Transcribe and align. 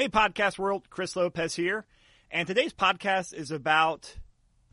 Hey, 0.00 0.08
podcast 0.08 0.58
world, 0.58 0.88
Chris 0.88 1.14
Lopez 1.14 1.54
here. 1.54 1.84
And 2.30 2.48
today's 2.48 2.72
podcast 2.72 3.34
is 3.34 3.50
about 3.50 4.16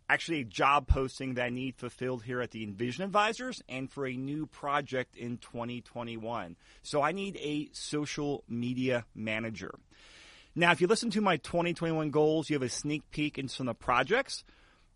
actually 0.07 0.39
a 0.39 0.45
job 0.45 0.87
posting 0.87 1.33
that 1.33 1.43
I 1.43 1.49
need 1.49 1.75
fulfilled 1.75 2.23
here 2.23 2.39
at 2.39 2.51
the 2.51 2.63
Envision 2.63 3.03
Advisors 3.03 3.61
and 3.67 3.91
for 3.91 4.07
a 4.07 4.15
new 4.15 4.45
project 4.45 5.17
in 5.17 5.37
2021. 5.39 6.55
So 6.81 7.01
I 7.01 7.11
need 7.11 7.35
a 7.41 7.67
social 7.73 8.45
media 8.47 9.03
manager. 9.13 9.77
Now, 10.55 10.71
if 10.71 10.79
you 10.79 10.87
listen 10.87 11.09
to 11.09 11.19
my 11.19 11.35
2021 11.35 12.09
goals, 12.09 12.49
you 12.49 12.53
have 12.53 12.63
a 12.63 12.69
sneak 12.69 13.11
peek 13.11 13.37
into 13.37 13.53
some 13.53 13.67
of 13.67 13.77
the 13.77 13.83
projects. 13.83 14.45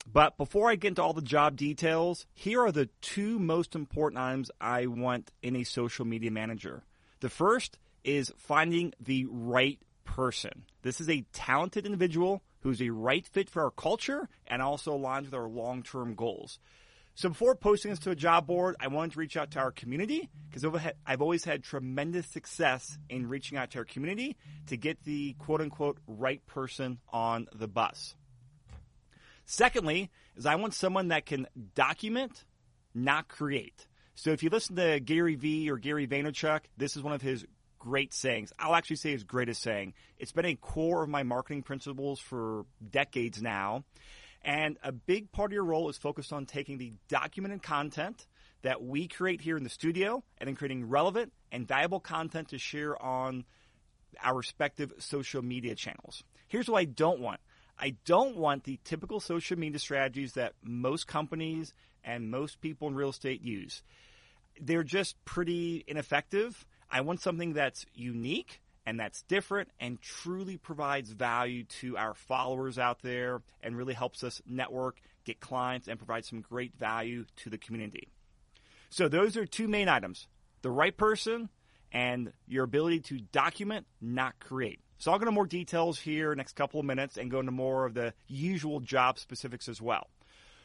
But 0.10 0.38
before 0.38 0.70
I 0.70 0.76
get 0.76 0.88
into 0.88 1.04
all 1.04 1.12
the 1.12 1.22
job 1.22 1.58
details, 1.58 2.26
here 2.34 2.62
are 2.62 2.72
the 2.72 2.88
two 3.02 3.38
most 3.38 3.76
important 3.76 4.22
items 4.22 4.50
I 4.62 4.86
want 4.86 5.30
in 5.44 5.58
a 5.58 5.66
social 5.66 6.06
media 6.06 6.32
manager. 6.32 6.84
The 7.20 7.30
first 7.30 7.80
is 8.06 8.32
finding 8.38 8.94
the 8.98 9.26
right 9.30 9.78
person. 10.16 10.66
This 10.82 11.00
is 11.00 11.10
a 11.10 11.26
talented 11.32 11.86
individual 11.86 12.44
who's 12.62 12.82
a 12.82 12.90
right 12.90 13.26
fit 13.26 13.50
for 13.50 13.64
our 13.64 13.72
culture 13.72 14.28
and 14.46 14.62
also 14.62 14.98
aligns 14.98 15.24
with 15.24 15.34
our 15.34 15.48
long 15.48 15.84
term 15.84 16.16
goals. 16.16 16.60
So 17.16 17.30
before 17.30 17.56
posting 17.56 17.92
this 17.92 18.00
to 18.00 18.12
a 18.12 18.16
job 18.16 18.46
board, 18.46 18.76
I 18.80 18.88
wanted 18.88 19.14
to 19.14 19.20
reach 19.20 19.38
out 19.38 19.52
to 19.52 19.60
our 19.60 19.72
community 19.72 20.30
because 20.50 20.66
I've 21.06 21.22
always 21.22 21.46
had 21.46 21.64
tremendous 21.64 22.28
success 22.28 22.98
in 23.10 23.30
reaching 23.30 23.58
out 23.58 23.72
to 23.72 23.80
our 23.80 23.86
community 23.86 24.36
to 24.68 24.78
get 24.78 25.04
the 25.04 25.34
quote 25.40 25.62
unquote 25.62 25.98
right 26.08 26.46
person 26.46 27.00
on 27.12 27.48
the 27.54 27.68
bus. 27.68 28.16
Secondly, 29.46 30.10
is 30.36 30.46
I 30.46 30.56
want 30.56 30.74
someone 30.74 31.10
that 31.10 31.26
can 31.26 31.48
document, 31.74 32.44
not 32.94 33.30
create. 33.30 33.88
So 34.16 34.32
if 34.32 34.44
you 34.44 34.50
listen 34.50 34.76
to 34.76 35.00
Gary 35.00 35.36
Vee 35.36 35.70
or 35.70 35.78
Gary 35.78 36.06
Vaynerchuk, 36.06 36.62
this 36.78 36.98
is 36.98 37.04
one 37.04 37.14
of 37.14 37.22
his 37.22 37.46
great 37.82 38.14
sayings. 38.14 38.54
I'll 38.60 38.76
actually 38.76 38.98
say 38.98 39.12
his 39.12 39.24
greatest 39.24 39.62
saying. 39.64 39.94
It's 40.20 40.32
been 40.32 40.46
a 40.46 40.56
core 40.56 41.04
of 41.04 41.10
my 41.10 41.24
marketing 41.24 41.64
principles 41.64 42.20
for 42.20 42.66
decades 42.92 43.42
now. 43.42 43.84
And 44.44 44.78
a 44.84 44.92
big 44.92 45.32
part 45.32 45.52
of 45.52 45.54
your 45.54 45.64
role 45.64 45.90
is 45.90 45.98
focused 45.98 46.32
on 46.32 46.46
taking 46.46 46.78
the 46.78 46.94
documented 47.08 47.64
content 47.64 48.28
that 48.62 48.84
we 48.84 49.08
create 49.08 49.42
here 49.42 49.58
in 49.58 49.64
the 49.64 49.70
studio 49.70 50.24
and 50.38 50.48
then 50.48 50.56
creating 50.56 50.90
relevant 50.90 51.34
and 51.52 51.68
valuable 51.68 52.00
content 52.00 52.50
to 52.50 52.60
share 52.60 53.02
on 53.02 53.46
our 54.24 54.36
respective 54.36 54.94
social 55.00 55.42
media 55.42 55.74
channels. 55.74 56.24
Here's 56.48 56.70
what 56.70 56.80
I 56.80 56.86
don't 56.86 57.20
want. 57.20 57.40
I 57.80 57.96
don't 58.06 58.38
want 58.38 58.64
the 58.64 58.80
typical 58.84 59.20
social 59.20 59.58
media 59.58 59.80
strategies 59.80 60.34
that 60.34 60.54
most 60.62 61.08
companies 61.08 61.74
and 62.04 62.30
most 62.30 62.62
people 62.62 62.88
in 62.88 62.96
real 62.96 63.10
estate 63.10 63.42
use. 63.42 63.82
They're 64.60 64.84
just 64.84 65.16
pretty 65.26 65.84
ineffective 65.88 66.64
I 66.92 67.02
want 67.02 67.22
something 67.22 67.54
that's 67.54 67.86
unique 67.96 68.62
and 68.86 69.00
that's 69.00 69.22
different 69.24 69.70
and 69.80 70.02
truly 70.02 70.58
provides 70.58 71.12
value 71.12 71.64
to 71.64 71.98
our 71.98 72.14
followers 72.14 72.78
out 72.78 73.02
there 73.02 73.42
and 73.62 73.78
really 73.78 73.94
helps 73.94 74.24
us 74.24 74.42
network, 74.46 75.00
get 75.24 75.40
clients, 75.40 75.88
and 75.88 75.98
provide 75.98 76.26
some 76.26 76.42
great 76.42 76.76
value 76.78 77.26
to 77.38 77.50
the 77.50 77.58
community. 77.58 78.10
So, 78.90 79.08
those 79.08 79.38
are 79.38 79.46
two 79.46 79.68
main 79.68 79.88
items 79.88 80.28
the 80.62 80.72
right 80.72 80.96
person 80.96 81.50
and 81.94 82.34
your 82.48 82.64
ability 82.64 83.00
to 83.00 83.20
document, 83.20 83.86
not 84.02 84.40
create. 84.40 84.80
So, 84.98 85.12
I'll 85.12 85.20
go 85.20 85.24
into 85.24 85.32
more 85.32 85.48
details 85.48 86.00
here 86.00 86.36
next 86.36 86.56
couple 86.56 86.80
of 86.80 86.86
minutes 86.86 87.18
and 87.18 87.32
go 87.32 87.40
into 87.40 87.52
more 87.52 87.86
of 87.86 87.94
the 87.94 88.14
usual 88.28 88.80
job 88.82 89.18
specifics 89.18 89.70
as 89.70 89.82
well. 89.82 90.08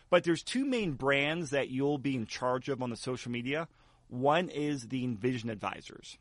But 0.09 0.25
there's 0.25 0.43
two 0.43 0.65
main 0.65 0.93
brands 0.93 1.51
that 1.51 1.69
you'll 1.69 1.99
be 1.99 2.15
in 2.15 2.27
charge 2.27 2.69
of 2.69 2.83
on 2.83 2.91
the 2.91 2.97
social 2.97 3.31
media. 3.31 3.69
One 4.09 4.49
is 4.49 4.89
the 4.89 5.05
Envision 5.05 5.51
Advisors. 5.51 6.19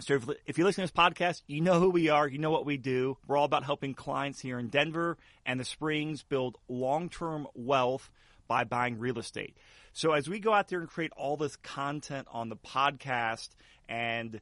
So 0.00 0.14
if, 0.14 0.28
if 0.46 0.58
you 0.58 0.64
listen 0.64 0.86
to 0.86 0.92
this 0.92 1.04
podcast, 1.04 1.42
you 1.46 1.60
know 1.60 1.80
who 1.80 1.90
we 1.90 2.08
are, 2.08 2.28
you 2.28 2.38
know 2.38 2.50
what 2.50 2.64
we 2.64 2.76
do. 2.76 3.16
We're 3.26 3.36
all 3.36 3.44
about 3.44 3.64
helping 3.64 3.94
clients 3.94 4.40
here 4.40 4.58
in 4.58 4.68
Denver 4.68 5.18
and 5.44 5.58
the 5.58 5.64
Springs 5.64 6.22
build 6.22 6.56
long-term 6.68 7.48
wealth 7.54 8.10
by 8.46 8.64
buying 8.64 8.98
real 8.98 9.18
estate. 9.18 9.56
So 9.92 10.12
as 10.12 10.28
we 10.28 10.38
go 10.38 10.52
out 10.52 10.68
there 10.68 10.78
and 10.78 10.88
create 10.88 11.12
all 11.16 11.36
this 11.36 11.56
content 11.56 12.28
on 12.30 12.48
the 12.48 12.56
podcast 12.56 13.48
and 13.88 14.40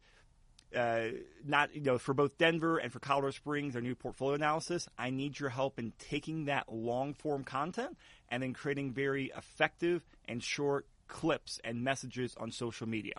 uh, 0.74 1.06
not 1.44 1.74
you 1.74 1.80
know 1.80 1.96
for 1.96 2.12
both 2.12 2.36
Denver 2.36 2.76
and 2.76 2.92
for 2.92 2.98
Colorado 2.98 3.30
Springs, 3.30 3.74
our 3.76 3.80
new 3.80 3.94
portfolio 3.94 4.34
analysis, 4.34 4.88
I 4.98 5.10
need 5.10 5.38
your 5.40 5.48
help 5.48 5.78
in 5.78 5.92
taking 5.98 6.46
that 6.46 6.70
long 6.70 7.14
form 7.14 7.44
content 7.44 7.96
and 8.28 8.42
then 8.42 8.52
creating 8.52 8.92
very 8.92 9.32
effective 9.36 10.04
and 10.28 10.42
short 10.42 10.86
clips 11.08 11.60
and 11.64 11.82
messages 11.82 12.34
on 12.38 12.50
social 12.50 12.88
media. 12.88 13.14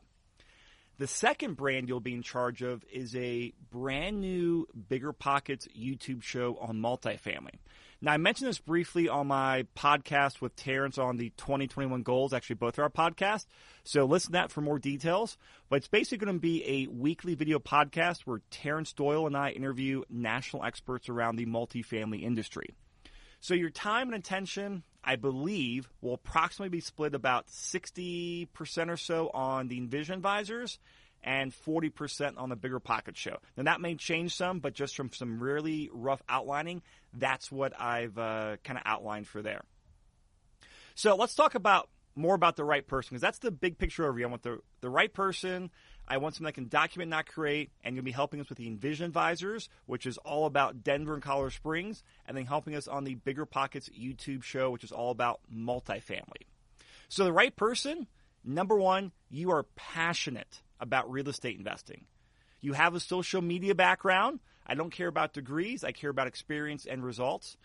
The 0.99 1.07
second 1.07 1.57
brand 1.57 1.87
you'll 1.87 1.99
be 1.99 2.15
in 2.15 2.23
charge 2.23 2.63
of 2.63 2.83
is 2.91 3.15
a 3.15 3.53
brand 3.69 4.19
new 4.19 4.67
Bigger 4.89 5.13
Pockets 5.13 5.67
YouTube 5.77 6.23
show 6.23 6.57
on 6.59 6.77
multifamily. 6.77 7.59
Now, 8.01 8.13
I 8.13 8.17
mentioned 8.17 8.49
this 8.49 8.57
briefly 8.57 9.07
on 9.07 9.27
my 9.27 9.65
podcast 9.75 10.41
with 10.41 10.55
Terrence 10.55 10.97
on 10.97 11.17
the 11.17 11.31
2021 11.37 12.01
goals, 12.01 12.33
actually, 12.33 12.55
both 12.55 12.79
of 12.79 12.83
our 12.83 12.89
podcasts. 12.89 13.45
So 13.83 14.05
listen 14.05 14.29
to 14.29 14.39
that 14.39 14.51
for 14.51 14.61
more 14.61 14.79
details. 14.79 15.37
But 15.69 15.77
it's 15.77 15.87
basically 15.87 16.25
going 16.25 16.35
to 16.35 16.41
be 16.41 16.63
a 16.65 16.87
weekly 16.87 17.35
video 17.35 17.59
podcast 17.59 18.21
where 18.21 18.41
Terrence 18.49 18.91
Doyle 18.93 19.27
and 19.27 19.37
I 19.37 19.51
interview 19.51 20.01
national 20.09 20.63
experts 20.63 21.09
around 21.09 21.35
the 21.35 21.45
multifamily 21.45 22.23
industry. 22.23 22.75
So 23.39 23.53
your 23.53 23.69
time 23.69 24.07
and 24.09 24.17
attention, 24.17 24.83
I 25.07 25.15
believe, 25.15 25.89
will 26.01 26.15
approximately 26.15 26.67
be 26.67 26.81
split 26.81 27.15
about 27.15 27.47
60% 27.47 28.49
or 28.89 28.97
so 28.97 29.31
on 29.33 29.69
the 29.69 29.77
Envision 29.77 30.21
visors 30.21 30.79
and 31.23 31.53
40% 31.53 32.33
on 32.37 32.49
the 32.49 32.57
Bigger 32.57 32.81
Pocket 32.81 33.15
Show. 33.15 33.37
Now, 33.55 33.63
that 33.63 33.79
may 33.79 33.95
change 33.95 34.35
some, 34.35 34.59
but 34.59 34.73
just 34.73 34.97
from 34.97 35.13
some 35.13 35.41
really 35.41 35.89
rough 35.93 36.21
outlining, 36.27 36.81
that's 37.13 37.49
what 37.49 37.79
I've 37.79 38.17
uh, 38.17 38.57
kind 38.65 38.77
of 38.77 38.83
outlined 38.85 39.27
for 39.27 39.41
there. 39.41 39.61
So 40.93 41.15
let's 41.15 41.35
talk 41.35 41.55
about 41.55 41.89
more 42.15 42.35
about 42.35 42.57
the 42.57 42.65
right 42.65 42.85
person 42.85 43.11
because 43.11 43.21
that's 43.21 43.39
the 43.39 43.51
big 43.51 43.77
picture 43.77 44.03
overview. 44.03 44.23
I 44.23 44.27
want 44.27 44.43
the, 44.43 44.59
the 44.81 44.89
right 44.89 45.13
person 45.13 45.71
I 46.07 46.17
want 46.17 46.35
someone 46.35 46.49
that 46.49 46.55
can 46.55 46.69
document, 46.69 47.09
not 47.09 47.27
create, 47.27 47.71
and 47.83 47.95
you'll 47.95 48.05
be 48.05 48.11
helping 48.11 48.39
us 48.39 48.47
with 48.47 48.57
the 48.57 48.67
Envision 48.67 49.05
Advisors, 49.05 49.67
which 49.85 50.05
is 50.05 50.17
all 50.19 50.45
about 50.45 50.83
Denver 50.83 51.13
and 51.13 51.21
Colorado 51.21 51.49
Springs, 51.49 52.03
and 52.25 52.37
then 52.37 52.45
helping 52.45 52.75
us 52.75 52.87
on 52.87 53.03
the 53.03 53.15
Bigger 53.15 53.45
Pockets 53.45 53.89
YouTube 53.89 54.43
show, 54.43 54.69
which 54.69 54.85
is 54.85 54.91
all 54.91 55.11
about 55.11 55.41
multifamily. 55.53 56.47
So 57.09 57.25
the 57.25 57.33
right 57.33 57.55
person, 57.55 58.07
number 58.43 58.75
one, 58.75 59.11
you 59.29 59.51
are 59.51 59.63
passionate 59.75 60.61
about 60.79 61.11
real 61.11 61.27
estate 61.27 61.57
investing. 61.57 62.05
You 62.61 62.73
have 62.73 62.95
a 62.95 62.99
social 62.99 63.41
media 63.41 63.75
background. 63.75 64.39
I 64.65 64.75
don't 64.75 64.91
care 64.91 65.07
about 65.07 65.33
degrees. 65.33 65.83
I 65.83 65.91
care 65.91 66.09
about 66.09 66.27
experience 66.27 66.85
and 66.85 67.03
results. 67.03 67.57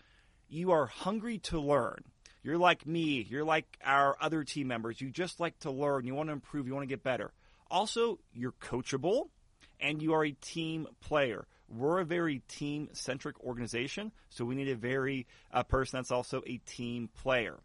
You 0.49 0.71
are 0.71 0.85
hungry 0.85 1.39
to 1.39 1.59
learn. 1.59 2.03
You're 2.43 2.57
like 2.57 2.85
me. 2.85 3.25
You're 3.27 3.45
like 3.45 3.77
our 3.83 4.17
other 4.19 4.43
team 4.43 4.67
members. 4.67 4.99
You 4.99 5.09
just 5.09 5.39
like 5.39 5.57
to 5.59 5.71
learn. 5.71 6.05
You 6.05 6.13
want 6.13 6.27
to 6.27 6.33
improve. 6.33 6.67
You 6.67 6.73
want 6.73 6.83
to 6.83 6.93
get 6.93 7.03
better. 7.03 7.31
Also, 7.73 8.19
you're 8.31 8.51
coachable 8.51 9.29
and 9.81 9.99
you 9.99 10.13
are 10.13 10.23
a 10.23 10.31
team 10.31 10.85
player. 11.01 11.47
We're 11.67 12.01
a 12.01 12.05
very 12.05 12.43
team 12.47 12.89
centric 12.93 13.39
organization, 13.39 14.11
so 14.29 14.45
we 14.45 14.53
need 14.53 14.69
a 14.69 14.75
very 14.75 15.25
uh, 15.51 15.63
person 15.63 15.97
that's 15.97 16.11
also 16.11 16.43
a 16.45 16.57
team 16.67 17.09
player. 17.23 17.57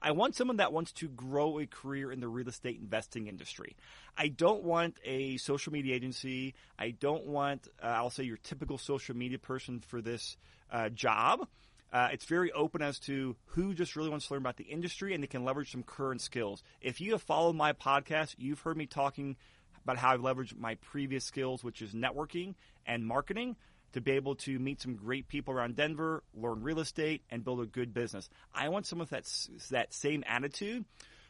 I 0.00 0.10
want 0.10 0.34
someone 0.34 0.56
that 0.56 0.72
wants 0.72 0.90
to 0.94 1.08
grow 1.08 1.60
a 1.60 1.66
career 1.66 2.10
in 2.10 2.18
the 2.18 2.26
real 2.26 2.48
estate 2.48 2.80
investing 2.80 3.28
industry. 3.28 3.76
I 4.18 4.26
don't 4.26 4.64
want 4.64 4.96
a 5.04 5.36
social 5.36 5.72
media 5.72 5.94
agency. 5.94 6.54
I 6.76 6.90
don't 6.90 7.26
want, 7.26 7.68
uh, 7.80 7.86
I'll 7.86 8.10
say, 8.10 8.24
your 8.24 8.38
typical 8.38 8.78
social 8.78 9.16
media 9.16 9.38
person 9.38 9.78
for 9.78 10.02
this 10.02 10.36
uh, 10.72 10.88
job. 10.88 11.46
Uh, 11.92 12.08
it's 12.10 12.24
very 12.24 12.50
open 12.52 12.80
as 12.80 12.98
to 13.00 13.36
who 13.46 13.74
just 13.74 13.96
really 13.96 14.08
wants 14.08 14.26
to 14.26 14.32
learn 14.32 14.42
about 14.42 14.56
the 14.56 14.64
industry 14.64 15.12
and 15.12 15.22
they 15.22 15.26
can 15.26 15.44
leverage 15.44 15.70
some 15.70 15.82
current 15.82 16.22
skills. 16.22 16.62
If 16.80 17.00
you 17.00 17.12
have 17.12 17.22
followed 17.22 17.54
my 17.54 17.74
podcast, 17.74 18.34
you've 18.38 18.60
heard 18.60 18.78
me 18.78 18.86
talking 18.86 19.36
about 19.84 19.98
how 19.98 20.12
I've 20.12 20.20
leveraged 20.20 20.58
my 20.58 20.76
previous 20.76 21.24
skills, 21.24 21.62
which 21.62 21.82
is 21.82 21.92
networking 21.92 22.54
and 22.86 23.04
marketing, 23.04 23.56
to 23.92 24.00
be 24.00 24.12
able 24.12 24.36
to 24.36 24.58
meet 24.58 24.80
some 24.80 24.94
great 24.94 25.28
people 25.28 25.52
around 25.52 25.76
Denver, 25.76 26.22
learn 26.34 26.62
real 26.62 26.80
estate, 26.80 27.22
and 27.30 27.44
build 27.44 27.60
a 27.60 27.66
good 27.66 27.92
business. 27.92 28.30
I 28.54 28.70
want 28.70 28.86
someone 28.86 29.08
with 29.10 29.10
that, 29.10 29.68
that 29.70 29.92
same 29.92 30.24
attitude. 30.26 30.86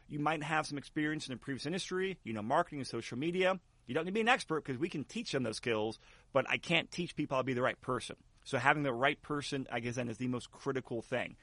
You 0.08 0.20
might 0.20 0.44
have 0.44 0.66
some 0.66 0.78
experience 0.78 1.26
in 1.26 1.34
the 1.34 1.38
previous 1.38 1.66
industry, 1.66 2.18
you 2.22 2.32
know, 2.32 2.42
marketing 2.42 2.80
and 2.80 2.86
social 2.86 3.18
media. 3.18 3.58
You 3.86 3.94
don't 3.94 4.04
need 4.04 4.10
to 4.10 4.14
be 4.14 4.20
an 4.20 4.28
expert 4.28 4.64
because 4.64 4.78
we 4.78 4.88
can 4.88 5.02
teach 5.04 5.32
them 5.32 5.42
those 5.42 5.56
skills, 5.56 5.98
but 6.32 6.46
I 6.48 6.56
can't 6.58 6.90
teach 6.90 7.16
people 7.16 7.36
how 7.36 7.42
to 7.42 7.46
be 7.46 7.54
the 7.54 7.62
right 7.62 7.80
person. 7.80 8.16
So 8.44 8.58
having 8.58 8.82
the 8.82 8.92
right 8.92 9.20
person, 9.22 9.66
I 9.70 9.80
guess, 9.80 9.96
then 9.96 10.08
is 10.08 10.18
the 10.18 10.28
most 10.28 10.50
critical 10.50 11.02
thing. 11.02 11.36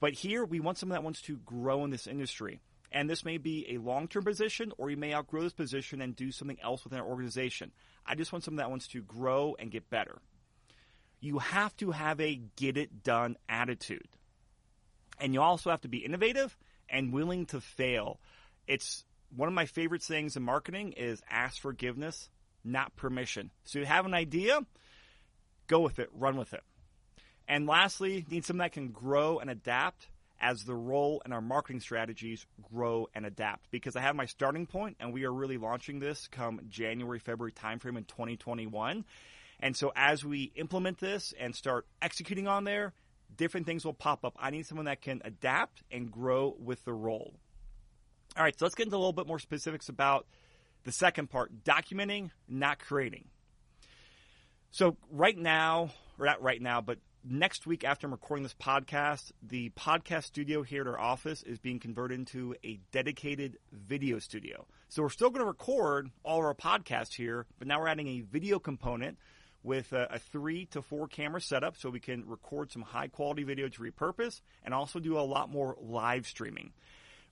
But 0.00 0.12
here, 0.12 0.44
we 0.44 0.60
want 0.60 0.78
someone 0.78 0.96
that 0.96 1.04
wants 1.04 1.22
to 1.22 1.36
grow 1.38 1.84
in 1.84 1.90
this 1.90 2.06
industry. 2.06 2.60
And 2.90 3.10
this 3.10 3.24
may 3.24 3.36
be 3.36 3.74
a 3.74 3.78
long 3.78 4.08
term 4.08 4.24
position, 4.24 4.72
or 4.78 4.90
you 4.90 4.96
may 4.96 5.14
outgrow 5.14 5.42
this 5.42 5.52
position 5.52 6.00
and 6.00 6.16
do 6.16 6.32
something 6.32 6.58
else 6.62 6.84
within 6.84 7.00
our 7.00 7.06
organization. 7.06 7.72
I 8.06 8.14
just 8.14 8.32
want 8.32 8.44
someone 8.44 8.58
that 8.58 8.70
wants 8.70 8.88
to 8.88 9.02
grow 9.02 9.56
and 9.58 9.70
get 9.70 9.90
better. 9.90 10.18
You 11.20 11.38
have 11.38 11.76
to 11.78 11.90
have 11.90 12.20
a 12.20 12.40
get 12.56 12.76
it 12.76 13.02
done 13.02 13.36
attitude. 13.48 14.08
And 15.20 15.34
you 15.34 15.42
also 15.42 15.70
have 15.70 15.80
to 15.82 15.88
be 15.88 15.98
innovative 15.98 16.56
and 16.88 17.12
willing 17.12 17.46
to 17.46 17.60
fail. 17.60 18.20
It's 18.66 19.04
one 19.34 19.48
of 19.48 19.54
my 19.54 19.66
favorite 19.66 20.02
things 20.02 20.36
in 20.36 20.42
marketing 20.42 20.92
is 20.92 21.20
ask 21.28 21.60
forgiveness, 21.60 22.30
not 22.64 22.96
permission. 22.96 23.50
So 23.64 23.80
you 23.80 23.84
have 23.84 24.06
an 24.06 24.14
idea, 24.14 24.60
go 25.68 25.80
with 25.80 25.98
it, 25.98 26.10
run 26.12 26.36
with 26.36 26.52
it. 26.52 26.62
And 27.46 27.66
lastly, 27.66 28.26
need 28.30 28.44
someone 28.44 28.64
that 28.64 28.72
can 28.72 28.88
grow 28.88 29.38
and 29.38 29.48
adapt 29.48 30.08
as 30.40 30.64
the 30.64 30.74
role 30.74 31.22
and 31.24 31.32
our 31.32 31.40
marketing 31.40 31.80
strategies 31.80 32.46
grow 32.72 33.08
and 33.14 33.24
adapt. 33.24 33.70
Because 33.70 33.96
I 33.96 34.00
have 34.00 34.14
my 34.16 34.26
starting 34.26 34.66
point, 34.66 34.96
and 35.00 35.12
we 35.12 35.24
are 35.24 35.32
really 35.32 35.56
launching 35.56 35.98
this 35.98 36.28
come 36.28 36.60
January, 36.68 37.18
February 37.18 37.52
timeframe 37.52 37.96
in 37.96 38.04
2021. 38.04 39.04
And 39.60 39.76
so 39.76 39.92
as 39.96 40.24
we 40.24 40.52
implement 40.54 40.98
this 40.98 41.32
and 41.38 41.54
start 41.54 41.86
executing 42.00 42.46
on 42.46 42.64
there, 42.64 42.92
different 43.36 43.66
things 43.66 43.84
will 43.84 43.94
pop 43.94 44.24
up. 44.24 44.36
I 44.38 44.50
need 44.50 44.66
someone 44.66 44.86
that 44.86 45.00
can 45.00 45.20
adapt 45.24 45.82
and 45.90 46.10
grow 46.10 46.54
with 46.58 46.84
the 46.84 46.92
role. 46.92 47.34
All 48.36 48.44
right, 48.44 48.56
so 48.56 48.64
let's 48.64 48.74
get 48.74 48.86
into 48.86 48.96
a 48.96 48.98
little 48.98 49.12
bit 49.12 49.26
more 49.26 49.40
specifics 49.40 49.88
about 49.88 50.26
the 50.84 50.92
second 50.92 51.28
part 51.28 51.64
documenting, 51.64 52.30
not 52.48 52.78
creating. 52.78 53.24
So, 54.70 54.96
right 55.10 55.36
now, 55.36 55.90
or 56.18 56.26
not 56.26 56.42
right 56.42 56.60
now, 56.60 56.82
but 56.82 56.98
next 57.24 57.66
week 57.66 57.84
after 57.84 58.06
I'm 58.06 58.12
recording 58.12 58.42
this 58.42 58.54
podcast, 58.54 59.32
the 59.42 59.70
podcast 59.70 60.24
studio 60.24 60.62
here 60.62 60.82
at 60.82 60.86
our 60.86 60.98
office 60.98 61.42
is 61.42 61.58
being 61.58 61.80
converted 61.80 62.18
into 62.18 62.54
a 62.62 62.78
dedicated 62.92 63.56
video 63.72 64.18
studio. 64.18 64.66
So, 64.90 65.02
we're 65.02 65.08
still 65.08 65.30
going 65.30 65.40
to 65.40 65.46
record 65.46 66.10
all 66.22 66.38
of 66.40 66.44
our 66.44 66.54
podcasts 66.54 67.14
here, 67.14 67.46
but 67.58 67.66
now 67.66 67.80
we're 67.80 67.88
adding 67.88 68.08
a 68.08 68.20
video 68.20 68.58
component 68.58 69.16
with 69.62 69.92
a, 69.92 70.06
a, 70.10 70.18
three 70.18 70.66
to 70.66 70.82
four 70.82 71.08
camera 71.08 71.40
setup 71.40 71.76
so 71.76 71.88
we 71.88 71.98
can 71.98 72.26
record 72.26 72.70
some 72.70 72.82
high 72.82 73.08
quality 73.08 73.44
video 73.44 73.68
to 73.68 73.82
repurpose 73.82 74.42
and 74.64 74.74
also 74.74 75.00
do 75.00 75.18
a 75.18 75.20
lot 75.20 75.50
more 75.50 75.76
live 75.80 76.26
streaming. 76.26 76.72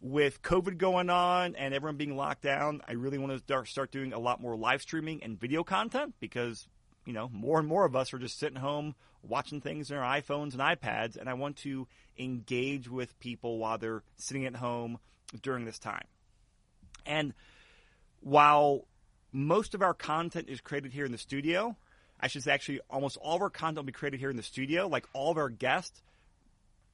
With 0.01 0.43
COVID 0.43 0.79
going 0.79 1.09
on 1.09 1.55
and 1.55 1.73
everyone 1.73 1.97
being 1.97 2.17
locked 2.17 2.43
down, 2.43 2.81
I 2.87 2.93
really 2.93 3.19
want 3.19 3.33
to 3.33 3.39
start, 3.39 3.69
start 3.69 3.93
doing 3.93 4.13
a 4.13 4.19
lot 4.19 4.41
more 4.41 4.57
live 4.57 4.83
streaming 4.83 5.23
and 5.23 5.39
video 5.39 5.65
content 5.65 6.15
because, 6.21 6.67
you 7.07 7.13
know, 7.13 7.31
more 7.33 7.59
and 7.59 7.67
more 7.67 7.87
of 7.87 7.97
us 7.97 8.13
are 8.13 8.19
just 8.19 8.39
sitting 8.39 8.59
home 8.59 8.95
watching 9.23 9.61
things 9.61 9.91
on 9.91 9.99
our 9.99 10.21
iPhones 10.21 10.53
and 10.53 10.61
iPads, 10.61 11.17
and 11.17 11.29
I 11.29 11.35
want 11.35 11.57
to 11.59 11.87
engage 12.19 12.89
with 12.89 13.19
people 13.19 13.59
while 13.59 13.79
they're 13.79 14.03
sitting 14.17 14.45
at 14.45 14.57
home 14.57 14.99
during 15.43 15.65
this 15.65 15.79
time. 15.79 16.07
And 17.05 17.33
while 18.21 18.87
most 19.33 19.75
of 19.75 19.83
our 19.83 19.95
content 19.95 20.49
is 20.49 20.61
created 20.61 20.93
here 20.93 21.05
in 21.05 21.13
the 21.13 21.19
studio, 21.19 21.77
I 22.21 22.29
should 22.29 22.43
say 22.43 22.53
actually 22.53 22.81
almost 22.89 23.19
all 23.21 23.37
of 23.37 23.43
our 23.43 23.51
content 23.51 23.79
will 23.79 23.85
be 23.85 23.93
created 23.93 24.21
here 24.21 24.31
in 24.31 24.37
the 24.37 24.43
studio. 24.43 24.89
Like 24.89 25.07
all 25.13 25.31
of 25.31 25.39
our 25.39 25.51
guests, 25.51 26.03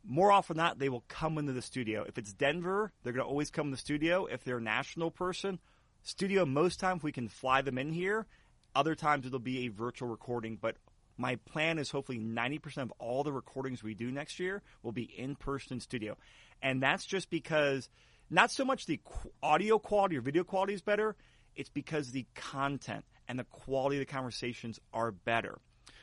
more 0.05 0.33
often 0.33 0.57
than 0.57 0.67
not, 0.67 0.79
they 0.79 0.89
will 0.89 1.05
come 1.09 1.39
into 1.39 1.53
the 1.53 1.63
studio. 1.63 2.05
If 2.07 2.19
it's 2.19 2.33
Denver, 2.33 2.93
they're 3.03 3.13
going 3.13 3.25
to 3.25 3.29
always 3.29 3.51
come 3.51 3.67
in 3.67 3.71
the 3.71 3.77
studio. 3.77 4.27
If 4.27 4.45
they're 4.45 4.59
a 4.59 4.63
national 4.63 5.11
person, 5.11 5.61
studio, 6.03 6.45
most 6.45 6.81
times 6.81 7.03
we 7.03 7.13
can 7.13 7.29
fly 7.29 7.63
them 7.63 7.79
in 7.79 7.93
here. 7.93 8.27
Other 8.75 8.95
times 8.95 9.27
it'll 9.27 9.39
be 9.39 9.67
a 9.67 9.69
virtual 9.69 10.09
recording, 10.09 10.59
but 10.61 10.77
my 11.17 11.37
plan 11.37 11.79
is 11.79 11.91
hopefully 11.91 12.19
90% 12.19 12.79
of 12.79 12.93
all 12.99 13.23
the 13.23 13.33
recordings 13.33 13.83
we 13.83 13.95
do 13.95 14.11
next 14.11 14.39
year 14.39 14.63
will 14.83 14.93
be 14.93 15.03
in 15.03 15.37
person 15.37 15.81
studio. 15.81 16.17
And 16.63 16.83
that's 16.83 17.05
just 17.05 17.29
because 17.31 17.89
not 18.31 18.51
so 18.51 18.65
much 18.65 18.87
the 18.87 19.01
audio 19.43 19.79
quality 19.79 20.17
or 20.17 20.23
video 20.23 20.43
quality 20.43 20.73
is 20.73 20.81
better, 20.81 21.17
it's 21.55 21.69
because 21.69 22.11
the 22.11 22.27
content 22.35 23.05
and 23.29 23.39
the 23.39 23.45
quality 23.45 23.97
of 23.97 24.01
the 24.01 24.13
conversations 24.13 24.81
are 24.93 25.13
better. 25.13 25.59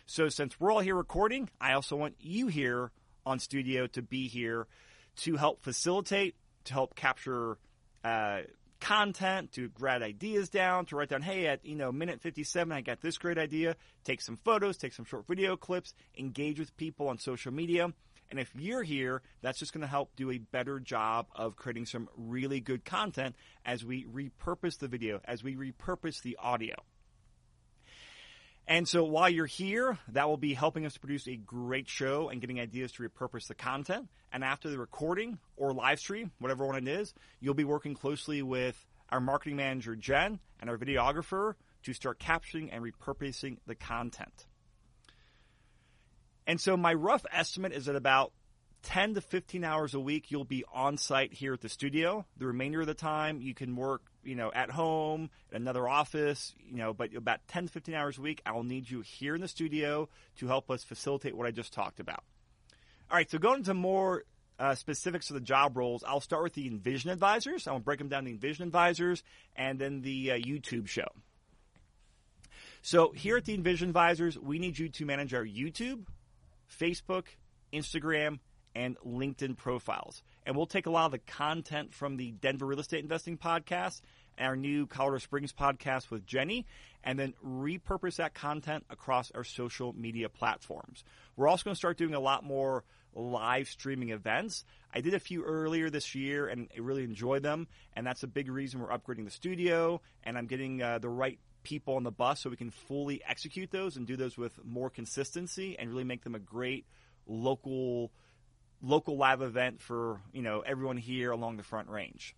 So 0.05 0.29
since 0.29 0.59
we're 0.59 0.71
all 0.71 0.79
here 0.79 0.95
recording, 0.95 1.49
I 1.59 1.73
also 1.73 1.95
want 1.95 2.15
you 2.19 2.47
here 2.47 2.91
on 3.25 3.39
studio 3.39 3.87
to 3.87 4.01
be 4.01 4.27
here 4.27 4.67
to 5.17 5.35
help 5.35 5.63
facilitate, 5.63 6.35
to 6.65 6.73
help 6.73 6.95
capture 6.95 7.57
uh, 8.03 8.41
content, 8.79 9.51
to 9.53 9.71
write 9.79 10.01
ideas 10.01 10.49
down, 10.49 10.85
to 10.85 10.95
write 10.95 11.09
down, 11.09 11.21
hey, 11.21 11.47
at 11.47 11.65
you 11.65 11.75
know 11.75 11.91
minute 11.91 12.21
57, 12.21 12.71
I 12.71 12.81
got 12.81 13.01
this 13.01 13.17
great 13.17 13.37
idea. 13.37 13.75
Take 14.03 14.21
some 14.21 14.37
photos, 14.37 14.77
take 14.77 14.93
some 14.93 15.05
short 15.05 15.27
video 15.27 15.55
clips, 15.55 15.93
engage 16.17 16.59
with 16.59 16.75
people 16.77 17.07
on 17.07 17.17
social 17.17 17.51
media. 17.51 17.93
And 18.29 18.39
if 18.39 18.53
you're 18.55 18.83
here, 18.83 19.21
that's 19.41 19.57
just 19.57 19.73
going 19.73 19.81
to 19.81 19.87
help 19.87 20.15
do 20.15 20.29
a 20.29 20.37
better 20.37 20.79
job 20.79 21.27
of 21.35 21.55
creating 21.55 21.87
some 21.87 22.09
really 22.15 22.59
good 22.59 22.85
content 22.85 23.35
as 23.65 23.83
we 23.83 24.05
repurpose 24.05 24.77
the 24.77 24.87
video, 24.87 25.19
as 25.25 25.43
we 25.43 25.55
repurpose 25.55 26.21
the 26.21 26.37
audio. 26.39 26.75
And 28.69 28.87
so 28.87 29.03
while 29.03 29.27
you're 29.27 29.47
here, 29.47 29.97
that 30.09 30.29
will 30.29 30.37
be 30.37 30.53
helping 30.53 30.85
us 30.85 30.93
to 30.93 30.99
produce 30.99 31.27
a 31.27 31.35
great 31.35 31.89
show 31.89 32.29
and 32.29 32.39
getting 32.39 32.59
ideas 32.59 32.91
to 32.93 33.03
repurpose 33.03 33.47
the 33.47 33.55
content. 33.55 34.07
And 34.31 34.43
after 34.43 34.69
the 34.69 34.77
recording 34.77 35.39
or 35.57 35.73
live 35.73 35.99
stream, 35.99 36.31
whatever 36.37 36.67
one 36.67 36.75
it 36.75 36.87
is, 36.87 37.15
you'll 37.39 37.55
be 37.55 37.63
working 37.63 37.95
closely 37.95 38.43
with 38.43 38.85
our 39.09 39.19
marketing 39.19 39.55
manager, 39.55 39.95
Jen, 39.95 40.39
and 40.61 40.69
our 40.69 40.77
videographer 40.77 41.55
to 41.81 41.93
start 41.93 42.19
capturing 42.19 42.69
and 42.69 42.83
repurposing 42.83 43.57
the 43.65 43.73
content. 43.73 44.45
And 46.45 46.61
so 46.61 46.77
my 46.77 46.93
rough 46.93 47.25
estimate 47.31 47.73
is 47.73 47.85
that 47.85 47.95
about 47.95 48.33
10 48.83 49.15
to 49.15 49.21
15 49.21 49.63
hours 49.63 49.95
a 49.95 49.99
week 49.99 50.29
you'll 50.29 50.45
be 50.45 50.63
on 50.71 50.97
site 50.97 51.33
here 51.33 51.53
at 51.53 51.61
the 51.61 51.69
studio. 51.69 52.23
The 52.37 52.45
remainder 52.45 52.81
of 52.81 52.87
the 52.87 52.93
time 52.93 53.41
you 53.41 53.55
can 53.55 53.75
work, 53.75 54.08
you 54.23 54.35
know, 54.35 54.51
at 54.53 54.69
home, 54.69 55.29
at 55.51 55.61
another 55.61 55.87
office, 55.87 56.53
you 56.69 56.77
know, 56.77 56.93
but 56.93 57.15
about 57.15 57.39
10 57.47 57.67
to 57.67 57.71
15 57.71 57.95
hours 57.95 58.17
a 58.17 58.21
week 58.21 58.41
I 58.45 58.51
will 58.51 58.63
need 58.63 58.89
you 58.89 59.01
here 59.01 59.35
in 59.35 59.41
the 59.41 59.47
studio 59.47 60.09
to 60.37 60.47
help 60.47 60.69
us 60.69 60.83
facilitate 60.83 61.35
what 61.35 61.47
I 61.47 61.51
just 61.51 61.73
talked 61.73 61.99
about. 61.99 62.23
All 63.09 63.17
right, 63.17 63.29
so 63.29 63.39
going 63.39 63.59
into 63.59 63.73
more 63.73 64.23
uh, 64.59 64.75
specifics 64.75 65.29
of 65.29 65.35
the 65.35 65.41
job 65.41 65.77
roles, 65.77 66.03
I'll 66.03 66.21
start 66.21 66.43
with 66.43 66.53
the 66.53 66.67
Envision 66.67 67.09
Advisors. 67.09 67.67
I 67.67 67.71
will 67.71 67.79
break 67.79 67.99
them 67.99 68.09
down 68.09 68.25
the 68.25 68.31
Envision 68.31 68.65
Advisors 68.65 69.23
and 69.55 69.79
then 69.79 70.01
the 70.01 70.31
uh, 70.31 70.35
YouTube 70.35 70.87
show. 70.87 71.07
So 72.81 73.11
here 73.11 73.37
at 73.37 73.45
the 73.45 73.53
Envision 73.53 73.89
Advisors, 73.89 74.37
we 74.37 74.59
need 74.59 74.77
you 74.77 74.89
to 74.89 75.05
manage 75.05 75.33
our 75.33 75.45
YouTube, 75.45 76.05
Facebook, 76.79 77.25
Instagram, 77.73 78.39
and 78.75 78.97
LinkedIn 78.99 79.57
profiles. 79.57 80.21
And 80.49 80.57
we'll 80.57 80.65
take 80.65 80.87
a 80.87 80.89
lot 80.89 81.05
of 81.05 81.11
the 81.11 81.19
content 81.19 81.93
from 81.93 82.17
the 82.17 82.31
Denver 82.31 82.65
Real 82.65 82.79
Estate 82.79 83.03
Investing 83.03 83.37
podcast 83.37 84.01
and 84.35 84.47
our 84.47 84.55
new 84.55 84.87
Colorado 84.87 85.19
Springs 85.19 85.53
podcast 85.53 86.09
with 86.09 86.25
Jenny, 86.25 86.65
and 87.03 87.19
then 87.19 87.35
repurpose 87.45 88.15
that 88.15 88.33
content 88.33 88.83
across 88.89 89.29
our 89.35 89.43
social 89.43 89.93
media 89.93 90.27
platforms. 90.27 91.03
We're 91.35 91.47
also 91.47 91.65
going 91.65 91.75
to 91.75 91.77
start 91.77 91.99
doing 91.99 92.15
a 92.15 92.19
lot 92.19 92.43
more 92.43 92.83
live 93.13 93.67
streaming 93.67 94.09
events. 94.09 94.65
I 94.91 95.01
did 95.01 95.13
a 95.13 95.19
few 95.19 95.43
earlier 95.43 95.91
this 95.91 96.15
year 96.15 96.47
and 96.47 96.67
I 96.75 96.79
really 96.79 97.03
enjoyed 97.03 97.43
them, 97.43 97.67
and 97.95 98.03
that's 98.03 98.23
a 98.23 98.27
big 98.27 98.49
reason 98.49 98.79
we're 98.79 98.87
upgrading 98.87 99.25
the 99.25 99.31
studio, 99.31 100.01
and 100.23 100.35
I'm 100.35 100.47
getting 100.47 100.81
uh, 100.81 100.97
the 100.97 101.09
right 101.09 101.37
people 101.61 101.93
on 101.93 102.01
the 102.01 102.11
bus 102.11 102.39
so 102.39 102.49
we 102.49 102.55
can 102.55 102.71
fully 102.71 103.21
execute 103.23 103.69
those 103.69 103.97
and 103.97 104.07
do 104.07 104.17
those 104.17 104.35
with 104.35 104.59
more 104.65 104.89
consistency 104.89 105.77
and 105.77 105.91
really 105.91 106.05
make 106.05 106.23
them 106.23 106.33
a 106.33 106.39
great 106.39 106.87
local 107.27 108.11
local 108.81 109.17
live 109.17 109.41
event 109.41 109.81
for 109.81 110.21
you 110.33 110.41
know 110.41 110.61
everyone 110.61 110.97
here 110.97 111.31
along 111.31 111.57
the 111.57 111.63
Front 111.63 111.89
Range. 111.89 112.35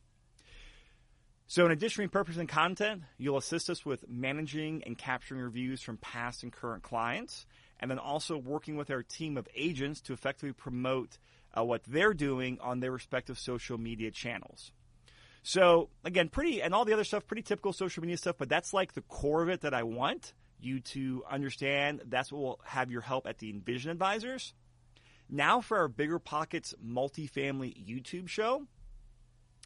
So, 1.48 1.65
in 1.65 1.71
addition 1.74 2.07
to 2.07 2.10
repurposing 2.10 2.48
content, 2.48 3.03
you'll 3.17 3.38
assist 3.38 3.69
us 3.69 3.86
with 3.86 4.07
managing 4.07 4.83
and 4.86 4.98
capturing 4.98 5.41
reviews 5.41 5.81
from 5.81 5.98
past 5.98 6.43
and 6.43 6.51
current 6.53 6.81
clients, 6.81 7.45
and 7.79 7.91
then 7.91 8.00
also 8.00 8.38
working 8.38 8.77
with 8.77 8.89
our 8.89 9.03
team 9.03 9.36
of 9.36 9.50
agents 9.53 10.00
to 10.03 10.13
effectively 10.13 10.53
promote 10.53 11.17
uh, 11.57 11.63
what 11.63 11.83
they're 11.83 12.13
doing 12.13 12.57
on 12.62 12.79
their 12.79 12.91
respective 12.91 13.38
social 13.38 13.77
media 13.77 14.12
channels. 14.12 14.71
So, 15.43 15.89
again, 16.05 16.29
pretty, 16.29 16.62
and 16.62 16.74
all 16.74 16.86
the 16.86 16.93
other 16.93 17.03
stuff, 17.03 17.27
pretty 17.27 17.41
typical 17.41 17.74
social 17.74 18.01
media 18.01 18.15
stuff, 18.15 18.36
but 18.38 18.48
that's 18.48 18.74
like 18.74 18.93
the 18.93 19.01
core 19.01 19.43
of 19.43 19.50
it 19.50 19.62
that 19.62 19.74
I 19.74 19.83
want 19.83 20.33
you 20.60 20.79
to 20.79 21.24
understand. 21.29 22.01
That's 22.07 22.31
what 22.31 22.41
will 22.41 22.60
have 22.63 22.91
your 22.91 23.01
help 23.01 23.27
at 23.27 23.39
the 23.39 23.50
Envision 23.50 23.91
Advisors. 23.91 24.53
Now 25.31 25.61
for 25.61 25.77
our 25.77 25.88
Bigger 25.88 26.19
Pockets 26.19 26.75
multifamily 26.85 27.73
YouTube 27.88 28.27
show. 28.27 28.67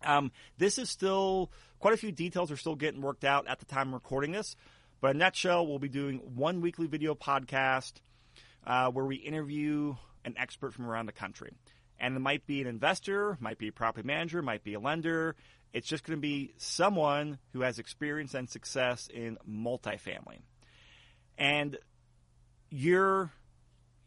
Um, 0.03 0.31
this 0.59 0.77
is 0.77 0.89
still 0.89 1.51
quite 1.79 1.95
a 1.95 1.97
few 1.97 2.11
details 2.11 2.51
are 2.51 2.57
still 2.57 2.75
getting 2.75 3.01
worked 3.01 3.23
out 3.23 3.47
at 3.47 3.59
the 3.59 3.65
time 3.65 3.87
of 3.87 3.93
recording 3.95 4.31
this, 4.31 4.55
but 5.01 5.11
in 5.11 5.17
nutshell, 5.17 5.65
we'll 5.65 5.79
be 5.79 5.89
doing 5.89 6.19
one 6.35 6.61
weekly 6.61 6.85
video 6.85 7.15
podcast 7.15 7.93
uh, 8.65 8.91
where 8.91 9.05
we 9.05 9.15
interview 9.15 9.95
an 10.23 10.35
expert 10.37 10.73
from 10.73 10.85
around 10.85 11.07
the 11.07 11.11
country. 11.11 11.51
And 11.99 12.15
it 12.15 12.19
might 12.19 12.45
be 12.45 12.61
an 12.61 12.67
investor, 12.67 13.37
might 13.39 13.57
be 13.57 13.69
a 13.69 13.71
property 13.71 14.05
manager, 14.05 14.41
might 14.41 14.63
be 14.63 14.73
a 14.73 14.79
lender. 14.79 15.35
It's 15.73 15.87
just 15.87 16.03
going 16.03 16.17
to 16.17 16.21
be 16.21 16.53
someone 16.57 17.39
who 17.53 17.61
has 17.61 17.79
experience 17.79 18.33
and 18.33 18.49
success 18.49 19.07
in 19.13 19.37
multifamily. 19.49 20.39
And 21.37 21.77
you're 22.69 23.31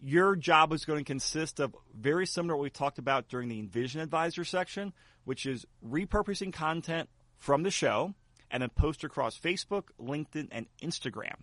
your 0.00 0.36
job 0.36 0.72
is 0.72 0.84
going 0.84 0.98
to 0.98 1.04
consist 1.04 1.60
of 1.60 1.74
very 1.94 2.26
similar 2.26 2.56
what 2.56 2.62
we 2.62 2.70
talked 2.70 2.98
about 2.98 3.28
during 3.28 3.48
the 3.48 3.58
Envision 3.58 4.00
Advisor 4.00 4.44
section, 4.44 4.92
which 5.24 5.46
is 5.46 5.66
repurposing 5.86 6.52
content 6.52 7.08
from 7.36 7.62
the 7.62 7.70
show 7.70 8.14
and 8.50 8.62
then 8.62 8.70
post 8.70 9.04
across 9.04 9.38
Facebook, 9.38 9.84
LinkedIn, 10.00 10.48
and 10.50 10.66
Instagram. 10.82 11.34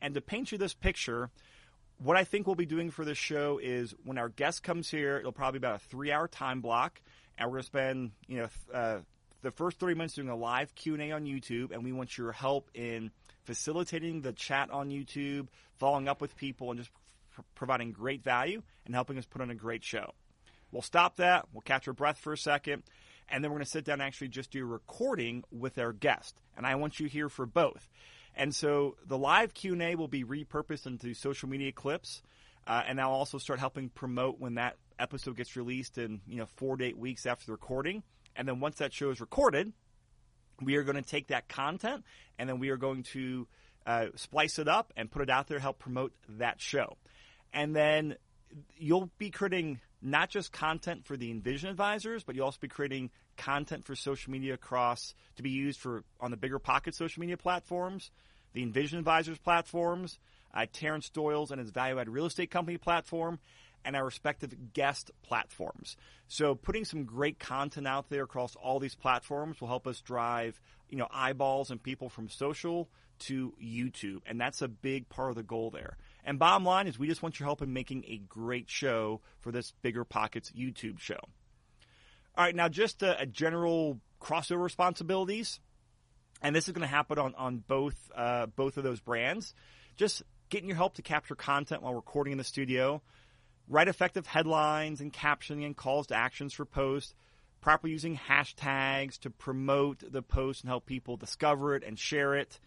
And 0.00 0.14
to 0.14 0.20
paint 0.20 0.52
you 0.52 0.58
this 0.58 0.74
picture, 0.74 1.30
what 1.98 2.16
I 2.16 2.24
think 2.24 2.46
we'll 2.46 2.56
be 2.56 2.66
doing 2.66 2.90
for 2.90 3.04
this 3.04 3.18
show 3.18 3.58
is 3.62 3.94
when 4.04 4.18
our 4.18 4.28
guest 4.28 4.62
comes 4.62 4.90
here, 4.90 5.18
it'll 5.18 5.32
probably 5.32 5.58
be 5.58 5.66
about 5.66 5.76
a 5.76 5.84
three-hour 5.86 6.28
time 6.28 6.60
block, 6.60 7.00
and 7.38 7.48
we're 7.48 7.58
going 7.58 7.62
to 7.62 7.66
spend 7.66 8.10
you 8.28 8.38
know 8.38 8.48
uh, 8.72 8.98
the 9.42 9.50
first 9.50 9.78
30 9.78 9.94
minutes 9.94 10.14
doing 10.14 10.28
a 10.28 10.36
live 10.36 10.74
Q&A 10.74 11.12
on 11.12 11.24
YouTube, 11.24 11.72
and 11.72 11.84
we 11.84 11.92
want 11.92 12.16
your 12.16 12.32
help 12.32 12.70
in 12.74 13.10
facilitating 13.44 14.22
the 14.22 14.32
chat 14.32 14.70
on 14.70 14.90
YouTube, 14.90 15.48
following 15.78 16.08
up 16.08 16.20
with 16.20 16.36
people, 16.36 16.70
and 16.70 16.78
just 16.78 16.90
pr- 17.32 17.42
providing 17.54 17.92
great 17.92 18.22
value 18.22 18.62
and 18.84 18.94
helping 18.94 19.18
us 19.18 19.26
put 19.26 19.40
on 19.40 19.50
a 19.50 19.54
great 19.54 19.84
show. 19.84 20.12
We'll 20.70 20.82
stop 20.82 21.16
that. 21.16 21.48
We'll 21.52 21.62
catch 21.62 21.86
our 21.86 21.94
breath 21.94 22.18
for 22.18 22.32
a 22.32 22.38
second. 22.38 22.82
And 23.28 23.42
then 23.42 23.50
we're 23.50 23.58
going 23.58 23.66
to 23.66 23.70
sit 23.70 23.84
down 23.84 23.94
and 23.94 24.02
actually 24.02 24.28
just 24.28 24.50
do 24.50 24.62
a 24.62 24.66
recording 24.66 25.44
with 25.50 25.78
our 25.78 25.92
guest. 25.92 26.36
And 26.56 26.66
I 26.66 26.74
want 26.74 26.98
you 26.98 27.06
here 27.06 27.28
for 27.28 27.46
both. 27.46 27.88
And 28.34 28.54
so 28.54 28.96
the 29.06 29.18
live 29.18 29.54
Q&A 29.54 29.94
will 29.94 30.08
be 30.08 30.24
repurposed 30.24 30.86
into 30.86 31.14
social 31.14 31.48
media 31.48 31.72
clips. 31.72 32.22
Uh, 32.66 32.82
and 32.86 33.00
I'll 33.00 33.10
also 33.10 33.38
start 33.38 33.58
helping 33.58 33.88
promote 33.88 34.38
when 34.38 34.54
that 34.54 34.76
episode 34.98 35.36
gets 35.36 35.56
released 35.56 35.98
in, 35.98 36.20
you 36.26 36.38
know, 36.38 36.46
four 36.56 36.76
to 36.76 36.84
eight 36.84 36.96
weeks 36.96 37.26
after 37.26 37.46
the 37.46 37.52
recording. 37.52 38.02
And 38.36 38.48
then 38.48 38.60
once 38.60 38.76
that 38.78 38.92
show 38.92 39.10
is 39.10 39.20
recorded, 39.20 39.72
we 40.60 40.76
are 40.76 40.84
going 40.84 40.96
to 40.96 41.02
take 41.02 41.28
that 41.28 41.48
content 41.48 42.04
and 42.38 42.48
then 42.48 42.58
we 42.58 42.70
are 42.70 42.76
going 42.76 43.02
to 43.02 43.46
uh, 43.86 44.06
splice 44.14 44.58
it 44.58 44.68
up 44.68 44.92
and 44.96 45.10
put 45.10 45.22
it 45.22 45.30
out 45.30 45.48
there, 45.48 45.58
help 45.58 45.78
promote 45.78 46.12
that 46.28 46.60
show. 46.60 46.96
And 47.52 47.74
then 47.74 48.16
you'll 48.76 49.10
be 49.18 49.30
creating 49.30 49.80
not 50.00 50.30
just 50.30 50.52
content 50.52 51.06
for 51.06 51.16
the 51.16 51.30
Envision 51.30 51.70
advisors, 51.70 52.24
but 52.24 52.34
you'll 52.34 52.46
also 52.46 52.58
be 52.60 52.68
creating 52.68 53.10
content 53.36 53.84
for 53.84 53.94
social 53.94 54.32
media 54.32 54.54
across 54.54 55.14
to 55.36 55.42
be 55.42 55.50
used 55.50 55.80
for 55.80 56.04
on 56.20 56.30
the 56.30 56.36
bigger 56.36 56.58
pocket 56.58 56.94
social 56.94 57.20
media 57.20 57.36
platforms, 57.36 58.10
the 58.52 58.62
Envision 58.62 58.98
advisors 58.98 59.38
platforms, 59.38 60.18
uh, 60.54 60.66
Terrence 60.72 61.08
Doyle's 61.08 61.50
and 61.50 61.60
his 61.60 61.70
value 61.70 61.98
add 61.98 62.08
real 62.08 62.26
estate 62.26 62.50
company 62.50 62.78
platform, 62.78 63.38
and 63.84 63.96
our 63.96 64.04
respective 64.04 64.72
guest 64.72 65.10
platforms. 65.22 65.96
So 66.28 66.54
putting 66.54 66.84
some 66.84 67.04
great 67.04 67.38
content 67.38 67.86
out 67.86 68.08
there 68.10 68.24
across 68.24 68.54
all 68.56 68.78
these 68.78 68.94
platforms 68.94 69.60
will 69.60 69.68
help 69.68 69.86
us 69.86 70.00
drive, 70.00 70.60
you 70.88 70.98
know, 70.98 71.08
eyeballs 71.10 71.70
and 71.70 71.82
people 71.82 72.08
from 72.08 72.28
social 72.28 72.88
to 73.20 73.52
YouTube. 73.62 74.20
And 74.26 74.40
that's 74.40 74.62
a 74.62 74.68
big 74.68 75.08
part 75.08 75.30
of 75.30 75.36
the 75.36 75.42
goal 75.42 75.70
there. 75.70 75.96
And 76.24 76.38
bottom 76.38 76.64
line 76.64 76.86
is 76.86 76.98
we 76.98 77.08
just 77.08 77.22
want 77.22 77.40
your 77.40 77.46
help 77.46 77.62
in 77.62 77.72
making 77.72 78.04
a 78.06 78.18
great 78.18 78.70
show 78.70 79.20
for 79.40 79.50
this 79.50 79.72
Bigger 79.82 80.04
Pockets 80.04 80.52
YouTube 80.56 81.00
show. 81.00 81.18
All 82.36 82.44
right, 82.44 82.54
now 82.54 82.68
just 82.68 83.02
a, 83.02 83.20
a 83.20 83.26
general 83.26 83.98
crossover 84.20 84.62
responsibilities. 84.62 85.60
And 86.40 86.54
this 86.54 86.66
is 86.68 86.72
going 86.72 86.82
to 86.82 86.88
happen 86.88 87.18
on, 87.18 87.34
on 87.36 87.58
both, 87.58 87.96
uh, 88.14 88.46
both 88.46 88.76
of 88.76 88.84
those 88.84 89.00
brands. 89.00 89.54
Just 89.96 90.22
getting 90.48 90.68
your 90.68 90.76
help 90.76 90.94
to 90.94 91.02
capture 91.02 91.34
content 91.34 91.82
while 91.82 91.94
recording 91.94 92.32
in 92.32 92.38
the 92.38 92.44
studio 92.44 93.02
write 93.68 93.88
effective 93.88 94.26
headlines 94.26 95.00
and 95.00 95.12
captioning 95.12 95.64
and 95.64 95.76
calls 95.76 96.08
to 96.08 96.14
actions 96.14 96.52
for 96.52 96.64
posts, 96.64 97.14
properly 97.60 97.92
using 97.92 98.16
hashtags 98.16 99.18
to 99.20 99.30
promote 99.30 100.02
the 100.12 100.22
post 100.22 100.62
and 100.62 100.68
help 100.68 100.86
people 100.86 101.16
discover 101.16 101.74
it 101.74 101.82
and 101.84 101.98
share 101.98 102.34
it. 102.34 102.58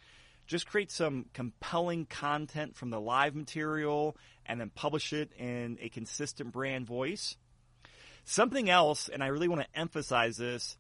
Just 0.47 0.67
create 0.67 0.91
some 0.91 1.25
compelling 1.33 2.05
content 2.05 2.75
from 2.75 2.89
the 2.91 3.01
live 3.01 3.35
material 3.35 4.15
and 4.45 4.59
then 4.59 4.69
publish 4.69 5.11
it 5.11 5.31
in 5.37 5.77
a 5.81 5.89
consistent 5.89 6.51
brand 6.51 6.85
voice. 6.85 7.35
Something 8.23 8.69
else, 8.69 9.09
and 9.09 9.23
I 9.23 9.27
really 9.27 9.47
want 9.47 9.61
to 9.61 9.79
emphasize 9.79 10.37
this, 10.37 10.77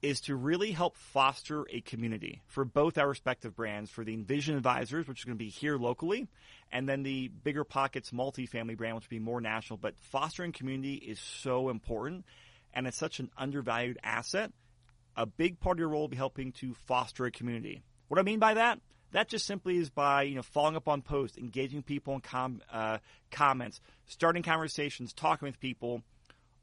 is 0.00 0.20
to 0.22 0.36
really 0.36 0.70
help 0.72 0.96
foster 0.96 1.66
a 1.70 1.80
community 1.80 2.40
for 2.46 2.64
both 2.64 2.98
our 2.98 3.08
respective 3.08 3.56
brands, 3.56 3.90
for 3.90 4.04
the 4.04 4.14
Envision 4.14 4.56
Advisors, 4.56 5.08
which 5.08 5.20
is 5.20 5.24
going 5.24 5.36
to 5.36 5.44
be 5.44 5.50
here 5.50 5.76
locally, 5.76 6.28
and 6.70 6.88
then 6.88 7.02
the 7.02 7.28
Bigger 7.28 7.64
Pockets 7.64 8.10
multifamily 8.10 8.76
brand, 8.76 8.94
which 8.94 9.04
will 9.04 9.16
be 9.16 9.18
more 9.18 9.40
national. 9.40 9.78
But 9.78 9.98
fostering 9.98 10.52
community 10.52 10.94
is 10.94 11.18
so 11.18 11.68
important, 11.68 12.24
and 12.72 12.86
it's 12.86 12.96
such 12.96 13.18
an 13.18 13.30
undervalued 13.36 13.98
asset. 14.04 14.52
A 15.16 15.26
big 15.26 15.58
part 15.58 15.76
of 15.76 15.80
your 15.80 15.88
role 15.88 16.02
will 16.02 16.08
be 16.08 16.16
helping 16.16 16.52
to 16.52 16.74
foster 16.86 17.26
a 17.26 17.30
community. 17.32 17.82
What 18.06 18.20
I 18.20 18.22
mean 18.22 18.38
by 18.38 18.54
that? 18.54 18.78
That 19.12 19.28
just 19.28 19.46
simply 19.46 19.78
is 19.78 19.90
by 19.90 20.22
you 20.22 20.34
know 20.34 20.42
following 20.42 20.76
up 20.76 20.88
on 20.88 21.02
posts, 21.02 21.38
engaging 21.38 21.82
people 21.82 22.14
in 22.14 22.20
com- 22.20 22.62
uh, 22.70 22.98
comments, 23.30 23.80
starting 24.06 24.42
conversations, 24.42 25.12
talking 25.12 25.46
with 25.46 25.60
people, 25.60 26.02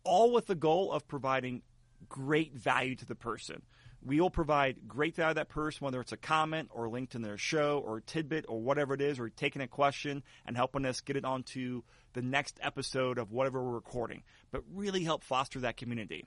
all 0.03 0.31
with 0.31 0.45
the 0.45 0.55
goal 0.55 0.91
of 0.91 1.07
providing 1.07 1.63
great 2.07 2.53
value 2.53 2.95
to 2.95 3.05
the 3.05 3.15
person. 3.15 3.61
We 4.03 4.21
will 4.21 4.29
provide 4.29 4.87
great 4.87 5.15
value 5.15 5.31
to 5.31 5.39
that 5.39 5.49
person, 5.49 5.83
whether 5.83 5.99
it's 5.99 6.11
a 6.11 6.17
comment 6.17 6.69
or 6.71 6.87
linked 6.87 7.15
in 7.15 7.23
their 7.23 7.39
show 7.39 7.81
or 7.83 7.97
a 7.97 8.01
tidbit 8.01 8.45
or 8.47 8.61
whatever 8.61 8.93
it 8.93 9.01
is, 9.01 9.17
or 9.19 9.29
taking 9.29 9.63
a 9.63 9.67
question 9.67 10.21
and 10.45 10.55
helping 10.55 10.85
us 10.85 11.01
get 11.01 11.17
it 11.17 11.25
onto 11.25 11.81
the 12.13 12.21
next 12.21 12.59
episode 12.61 13.17
of 13.17 13.31
whatever 13.31 13.63
we're 13.63 13.71
recording, 13.71 14.21
but 14.51 14.61
really 14.71 15.03
help 15.03 15.23
foster 15.23 15.61
that 15.61 15.77
community. 15.77 16.25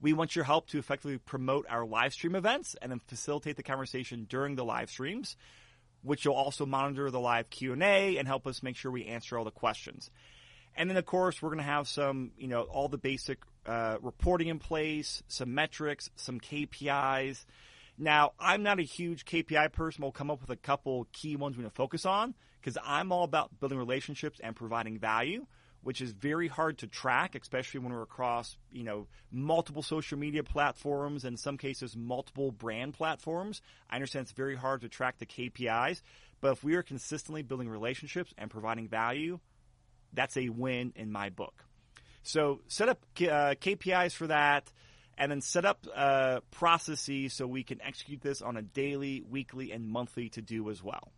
We 0.00 0.12
want 0.12 0.36
your 0.36 0.44
help 0.44 0.68
to 0.68 0.78
effectively 0.78 1.18
promote 1.18 1.66
our 1.68 1.84
live 1.84 2.12
stream 2.12 2.34
events 2.34 2.76
and 2.80 2.92
then 2.92 3.00
facilitate 3.06 3.56
the 3.56 3.62
conversation 3.62 4.26
during 4.28 4.54
the 4.54 4.64
live 4.64 4.90
streams, 4.90 5.36
which 6.02 6.24
you'll 6.24 6.34
also 6.34 6.66
monitor 6.66 7.10
the 7.10 7.20
live 7.20 7.50
Q&A 7.50 8.16
and 8.16 8.28
help 8.28 8.46
us 8.46 8.62
make 8.62 8.76
sure 8.76 8.92
we 8.92 9.06
answer 9.06 9.36
all 9.36 9.44
the 9.44 9.50
questions. 9.50 10.10
And 10.76 10.88
then, 10.88 10.96
of 10.96 11.06
course, 11.06 11.42
we're 11.42 11.48
going 11.48 11.58
to 11.58 11.64
have 11.64 11.88
some, 11.88 12.30
you 12.38 12.46
know, 12.46 12.62
all 12.62 12.88
the 12.88 12.98
basic 12.98 13.38
uh, 13.66 13.96
reporting 14.00 14.46
in 14.46 14.60
place, 14.60 15.22
some 15.26 15.52
metrics, 15.52 16.08
some 16.14 16.38
KPIs. 16.38 17.44
Now, 17.98 18.32
I'm 18.38 18.62
not 18.62 18.78
a 18.78 18.84
huge 18.84 19.24
KPI 19.24 19.72
person. 19.72 20.02
We'll 20.02 20.12
come 20.12 20.30
up 20.30 20.40
with 20.40 20.50
a 20.50 20.56
couple 20.56 21.08
key 21.12 21.34
ones 21.34 21.56
we're 21.56 21.62
going 21.62 21.70
to 21.70 21.76
focus 21.76 22.06
on 22.06 22.34
because 22.60 22.78
I'm 22.84 23.10
all 23.10 23.24
about 23.24 23.58
building 23.58 23.76
relationships 23.78 24.40
and 24.40 24.54
providing 24.54 24.98
value, 24.98 25.46
which 25.82 26.00
is 26.00 26.12
very 26.12 26.48
hard 26.48 26.78
to 26.78 26.86
track, 26.86 27.34
especially 27.34 27.80
when 27.80 27.92
we're 27.92 28.02
across, 28.02 28.56
you 28.70 28.84
know, 28.84 29.06
multiple 29.30 29.82
social 29.82 30.18
media 30.18 30.42
platforms 30.42 31.24
and 31.24 31.34
in 31.34 31.36
some 31.36 31.56
cases 31.56 31.96
multiple 31.96 32.50
brand 32.50 32.94
platforms. 32.94 33.62
I 33.88 33.94
understand 33.94 34.24
it's 34.24 34.32
very 34.32 34.56
hard 34.56 34.80
to 34.82 34.88
track 34.88 35.18
the 35.18 35.26
KPIs, 35.26 36.02
but 36.40 36.52
if 36.52 36.64
we 36.64 36.74
are 36.74 36.82
consistently 36.82 37.42
building 37.42 37.68
relationships 37.68 38.34
and 38.36 38.50
providing 38.50 38.88
value, 38.88 39.38
that's 40.12 40.36
a 40.36 40.48
win 40.48 40.92
in 40.96 41.12
my 41.12 41.30
book. 41.30 41.64
So 42.22 42.60
set 42.68 42.88
up 42.88 43.00
uh, 43.20 43.54
KPIs 43.54 44.12
for 44.12 44.26
that 44.26 44.70
and 45.16 45.30
then 45.30 45.40
set 45.40 45.64
up 45.64 45.86
uh, 45.94 46.40
processes 46.50 47.34
so 47.34 47.46
we 47.46 47.64
can 47.64 47.80
execute 47.82 48.20
this 48.20 48.40
on 48.40 48.56
a 48.56 48.62
daily, 48.62 49.24
weekly, 49.28 49.72
and 49.72 49.88
monthly 49.88 50.28
to 50.30 50.42
do 50.42 50.70
as 50.70 50.82
well. 50.82 51.12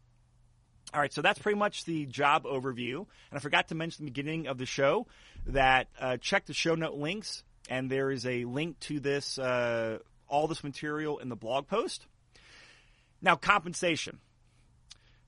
All 0.93 1.01
right, 1.01 1.13
so 1.13 1.23
that's 1.23 1.39
pretty 1.39 1.59
much 1.59 1.85
the 1.85 2.07
job 2.07 2.45
overview. 2.45 2.97
And 2.97 3.37
I 3.37 3.39
forgot 3.39 3.69
to 3.69 3.75
mention 3.75 4.05
the 4.05 4.11
beginning 4.11 4.49
of 4.49 4.59
the 4.59 4.67
show 4.67 5.07
that 5.47 5.89
uh, 6.01 6.17
check 6.17 6.47
the 6.47 6.53
show 6.53 6.75
note 6.75 6.95
links, 6.95 7.45
and 7.69 7.91
there 7.91 8.11
is 8.11 8.27
a 8.27 8.45
link 8.45 8.79
to 8.81 8.99
this, 8.99 9.39
uh, 9.39 9.99
all 10.29 10.49
this 10.49 10.65
material 10.65 11.19
in 11.19 11.29
the 11.29 11.37
blog 11.37 11.69
post. 11.69 12.07
Now, 13.23 13.37
compensation. 13.37 14.19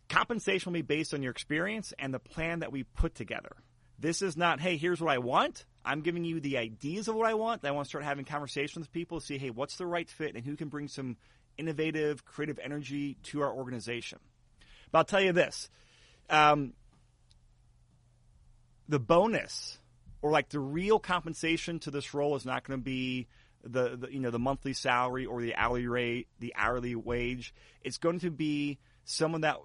Compensation 0.08 0.72
will 0.72 0.78
be 0.78 0.82
based 0.82 1.14
on 1.14 1.22
your 1.22 1.30
experience 1.30 1.94
and 1.98 2.12
the 2.12 2.18
plan 2.18 2.60
that 2.60 2.72
we 2.72 2.82
put 2.82 3.14
together. 3.14 3.56
This 3.98 4.20
is 4.20 4.36
not, 4.36 4.60
hey, 4.60 4.76
here's 4.76 5.00
what 5.00 5.14
I 5.14 5.18
want. 5.18 5.64
I'm 5.84 6.00
giving 6.00 6.24
you 6.24 6.40
the 6.40 6.58
ideas 6.58 7.06
of 7.06 7.14
what 7.14 7.26
I 7.26 7.34
want. 7.34 7.64
I 7.64 7.70
want 7.70 7.86
to 7.86 7.88
start 7.88 8.04
having 8.04 8.24
conversations 8.24 8.86
with 8.86 8.92
people, 8.92 9.20
see, 9.20 9.38
hey, 9.38 9.50
what's 9.50 9.76
the 9.76 9.86
right 9.86 10.10
fit 10.10 10.34
and 10.34 10.44
who 10.44 10.56
can 10.56 10.68
bring 10.68 10.88
some 10.88 11.16
innovative, 11.56 12.24
creative 12.24 12.58
energy 12.62 13.16
to 13.24 13.42
our 13.42 13.52
organization. 13.52 14.18
But 14.92 14.98
I'll 14.98 15.04
tell 15.04 15.20
you 15.20 15.32
this 15.32 15.68
um, 16.30 16.74
the 18.88 19.00
bonus 19.00 19.78
or 20.20 20.30
like 20.30 20.50
the 20.50 20.60
real 20.60 20.98
compensation 20.98 21.80
to 21.80 21.90
this 21.90 22.14
role 22.14 22.36
is 22.36 22.46
not 22.46 22.62
going 22.62 22.78
to 22.78 22.84
be 22.84 23.26
the, 23.64 23.96
the, 23.96 24.12
you 24.12 24.20
know 24.20 24.30
the 24.30 24.38
monthly 24.38 24.72
salary 24.72 25.26
or 25.26 25.40
the 25.40 25.54
hourly 25.56 25.86
rate, 25.86 26.28
the 26.38 26.54
hourly 26.56 26.94
wage. 26.94 27.54
It's 27.82 27.98
going 27.98 28.20
to 28.20 28.30
be 28.30 28.78
someone 29.04 29.40
that 29.40 29.56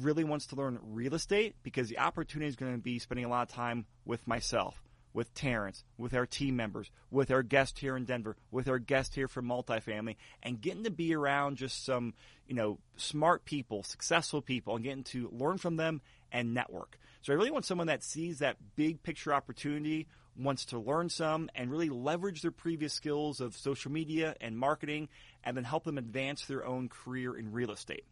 really 0.00 0.24
wants 0.24 0.46
to 0.48 0.56
learn 0.56 0.78
real 0.82 1.14
estate 1.14 1.54
because 1.62 1.88
the 1.88 1.98
opportunity 1.98 2.48
is 2.48 2.56
going 2.56 2.72
to 2.72 2.78
be 2.78 2.98
spending 2.98 3.24
a 3.24 3.28
lot 3.28 3.48
of 3.48 3.54
time 3.54 3.86
with 4.04 4.26
myself, 4.26 4.82
with 5.16 5.32
Terrence, 5.32 5.82
with 5.96 6.12
our 6.12 6.26
team 6.26 6.56
members, 6.56 6.90
with 7.10 7.30
our 7.30 7.42
guest 7.42 7.78
here 7.78 7.96
in 7.96 8.04
Denver, 8.04 8.36
with 8.50 8.68
our 8.68 8.78
guest 8.78 9.14
here 9.14 9.28
from 9.28 9.46
multifamily, 9.46 10.16
and 10.42 10.60
getting 10.60 10.84
to 10.84 10.90
be 10.90 11.14
around 11.14 11.56
just 11.56 11.86
some, 11.86 12.12
you 12.46 12.54
know, 12.54 12.78
smart 12.98 13.46
people, 13.46 13.82
successful 13.82 14.42
people, 14.42 14.76
and 14.76 14.84
getting 14.84 15.04
to 15.04 15.30
learn 15.32 15.56
from 15.56 15.76
them 15.76 16.02
and 16.30 16.52
network. 16.52 16.98
So 17.22 17.32
I 17.32 17.36
really 17.36 17.50
want 17.50 17.64
someone 17.64 17.86
that 17.86 18.04
sees 18.04 18.40
that 18.40 18.58
big 18.76 19.02
picture 19.02 19.32
opportunity, 19.32 20.06
wants 20.38 20.66
to 20.66 20.78
learn 20.78 21.08
some, 21.08 21.48
and 21.54 21.70
really 21.70 21.88
leverage 21.88 22.42
their 22.42 22.50
previous 22.50 22.92
skills 22.92 23.40
of 23.40 23.56
social 23.56 23.90
media 23.90 24.36
and 24.42 24.58
marketing, 24.58 25.08
and 25.42 25.56
then 25.56 25.64
help 25.64 25.84
them 25.84 25.96
advance 25.96 26.44
their 26.44 26.66
own 26.66 26.90
career 26.90 27.34
in 27.34 27.52
real 27.52 27.70
estate. 27.70 28.04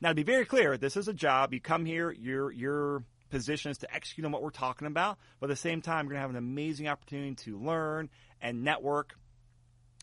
Now, 0.00 0.10
to 0.10 0.14
be 0.14 0.22
very 0.22 0.44
clear, 0.44 0.76
this 0.76 0.96
is 0.96 1.08
a 1.08 1.12
job. 1.12 1.52
You 1.52 1.60
come 1.60 1.84
here, 1.84 2.12
your 2.12 2.52
your 2.52 3.02
position 3.34 3.72
is 3.72 3.78
to 3.78 3.92
execute 3.92 4.24
on 4.24 4.30
what 4.30 4.42
we're 4.42 4.50
talking 4.50 4.86
about, 4.86 5.18
but 5.40 5.50
at 5.50 5.54
the 5.54 5.60
same 5.60 5.82
time, 5.82 6.04
you're 6.04 6.12
going 6.12 6.18
to 6.18 6.20
have 6.20 6.30
an 6.30 6.36
amazing 6.36 6.86
opportunity 6.86 7.34
to 7.34 7.58
learn 7.58 8.08
and 8.40 8.62
network. 8.62 9.16